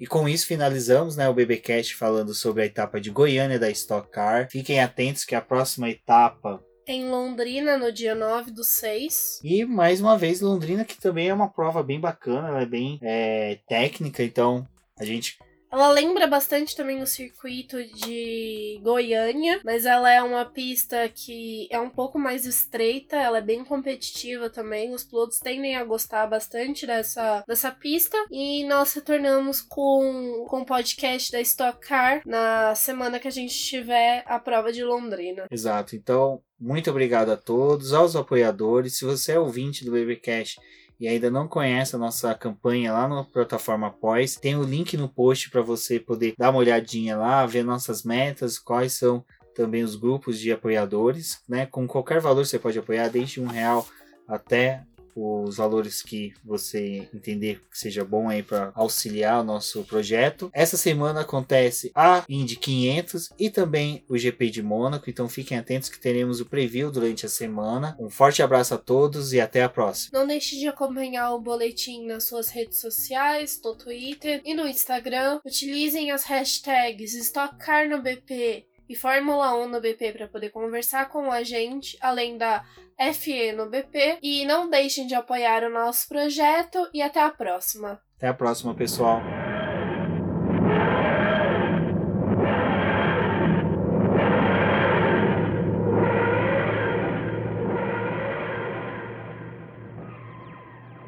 E 0.05 0.07
com 0.07 0.29
isso 0.29 0.47
finalizamos 0.47 1.17
né, 1.17 1.27
o 1.31 1.33
BBcast 1.33 1.97
falando 1.97 2.35
sobre 2.35 2.63
a 2.63 2.67
etapa 2.67 3.01
de 3.01 3.09
Goiânia 3.09 3.59
da 3.59 3.71
Stock 3.71 4.11
Car. 4.11 4.51
Fiquem 4.51 4.79
atentos 4.79 5.25
que 5.25 5.35
a 5.35 5.41
próxima 5.41 5.89
etapa 5.89 6.63
em 6.87 7.09
Londrina 7.09 7.79
no 7.79 7.91
dia 7.91 8.15
9 8.15 8.51
do 8.51 8.63
6. 8.63 9.41
E 9.43 9.65
mais 9.65 10.03
uma 10.03 10.19
vez, 10.19 10.43
Londrina, 10.43 10.85
que 10.85 11.01
também 11.01 11.31
é 11.31 11.33
uma 11.33 11.49
prova 11.49 11.83
bem 11.83 11.99
bacana, 11.99 12.49
ela 12.49 12.61
é 12.61 12.67
bem 12.67 12.99
é, 13.01 13.61
técnica, 13.67 14.23
então 14.23 14.69
a 14.99 15.07
gente 15.07 15.39
ela 15.75 15.89
lembra 15.89 16.27
bastante 16.29 16.77
também 16.77 17.03
o 17.03 17.07
circuito 17.07 17.83
de 17.83 18.79
Goiânia, 18.81 19.61
mas 19.65 19.85
ela 19.85 20.11
é 20.11 20.23
uma 20.23 20.45
pista 20.45 21.09
que 21.09 21.67
é 21.69 21.81
um 21.81 21.91
pouco 21.91 22.17
mais 22.17 22.47
estreita, 22.47 23.17
ela 23.17 23.39
é 23.39 23.43
bem 23.43 23.65
competitiva 23.65 24.49
também. 24.49 24.95
Os 24.95 25.03
pilotos 25.03 25.41
tendem 25.41 25.77
a 25.77 25.85
gostar 25.85 26.29
bastante 26.29 26.87
dessa, 26.87 27.43
dessa 27.47 27.73
pista. 27.73 28.17
E 28.31 28.65
nós 28.65 28.93
retornamos 28.95 29.61
com, 29.61 30.47
com 30.49 30.61
o 30.61 30.67
podcast 30.67 31.33
da 31.33 31.41
Stock 31.41 31.85
Car 31.85 32.23
na 32.25 32.75
semana 32.77 33.19
que 33.19 33.27
a 33.27 33.33
gente 33.33 33.57
tiver 33.57 34.23
a 34.27 34.39
prova 34.39 34.73
de 34.73 34.85
Londrina. 34.85 35.47
Exato. 35.51 35.97
Então, 35.97 36.41
muito 36.59 36.89
obrigado 36.89 37.31
a 37.31 37.37
todos, 37.37 37.93
aos 37.93 38.15
apoiadores. 38.15 38.97
Se 38.97 39.05
você 39.05 39.33
é 39.33 39.41
ouvinte 39.41 39.85
do 39.85 39.91
Babycast 39.91 40.61
e 40.99 41.09
ainda 41.09 41.31
não 41.31 41.49
conhece 41.49 41.97
a 41.97 41.99
nossa 41.99 42.35
campanha 42.35 42.93
lá 42.93 43.09
na 43.09 43.25
plataforma 43.25 43.91
Pós, 43.91 44.37
tem 44.37 44.57
o 44.57 44.63
link 44.63 44.97
no 44.97 45.09
post 45.09 45.51
para 45.51 45.63
você 45.63 45.99
poder 45.99 46.35
dar 46.39 46.51
uma 46.51 46.59
olhadinha 46.59 47.17
lá, 47.17 47.45
ver 47.47 47.65
nossas 47.65 48.03
metas, 48.03 48.59
quais 48.59 48.93
são 48.93 49.25
também 49.55 49.83
os 49.83 49.97
grupos 49.97 50.39
de 50.39 50.51
apoiadores, 50.53 51.41
né? 51.49 51.67
Com 51.67 51.87
qualquer 51.87 52.21
valor 52.21 52.45
você 52.45 52.59
pode 52.59 52.79
apoiar, 52.79 53.09
desde 53.09 53.41
um 53.41 53.47
real 53.47 53.87
até 54.27 54.83
os 55.15 55.57
valores 55.57 56.03
que 56.03 56.33
você 56.45 57.09
entender 57.15 57.61
que 57.71 57.79
seja 57.79 58.05
bom 58.05 58.29
aí 58.29 58.43
para 58.43 58.73
auxiliar 58.75 59.41
o 59.41 59.45
nosso 59.45 59.85
projeto. 59.85 60.51
Essa 60.53 60.77
semana 60.77 61.21
acontece 61.21 61.91
a 61.95 62.25
Indy 62.29 62.57
500 62.57 63.31
e 63.39 63.51
também 63.51 64.05
o 64.09 64.17
GP 64.17 64.51
de 64.51 64.63
Mônaco, 64.63 65.09
então 65.09 65.29
fiquem 65.29 65.59
atentos 65.59 65.89
que 65.89 66.01
teremos 66.01 66.41
o 66.41 66.47
preview 66.47 66.91
durante 66.91 67.27
a 67.27 67.29
semana. 67.29 67.97
Um 67.99 68.11
forte 68.11 68.43
abraço 68.43 68.75
a 68.75 68.79
todos 68.79 69.33
e 69.33 69.41
até 69.41 69.63
a 69.63 69.69
próxima. 69.69 70.19
Não 70.19 70.27
deixe 70.27 70.59
de 70.59 70.67
acompanhar 70.67 71.33
o 71.33 71.41
boletim 71.41 72.07
nas 72.07 72.25
suas 72.25 72.49
redes 72.49 72.81
sociais, 72.81 73.61
no 73.65 73.75
Twitter 73.75 74.41
e 74.45 74.55
no 74.55 74.67
Instagram. 74.67 75.41
Utilizem 75.45 76.11
as 76.11 76.25
hashtags 76.25 77.15
StockCarNoBP 77.15 78.67
e 78.89 78.95
Fórmula 78.95 79.55
1 79.55 79.69
no 79.69 79.81
BP 79.81 80.13
para 80.13 80.29
poder 80.29 80.51
conversar 80.51 81.09
com 81.09 81.31
a 81.31 81.43
gente, 81.43 81.97
além 82.01 82.37
da 82.37 82.65
FE 83.13 83.53
no 83.53 83.69
BP. 83.69 84.19
E 84.23 84.45
não 84.45 84.69
deixem 84.69 85.07
de 85.07 85.15
apoiar 85.15 85.65
o 85.65 85.71
nosso 85.71 86.09
projeto 86.09 86.89
e 86.93 87.03
até 87.03 87.23
a 87.23 87.31
próxima. 87.31 88.01
Até 88.17 88.29
a 88.29 88.35
próxima, 88.35 88.75
pessoal. 88.75 89.21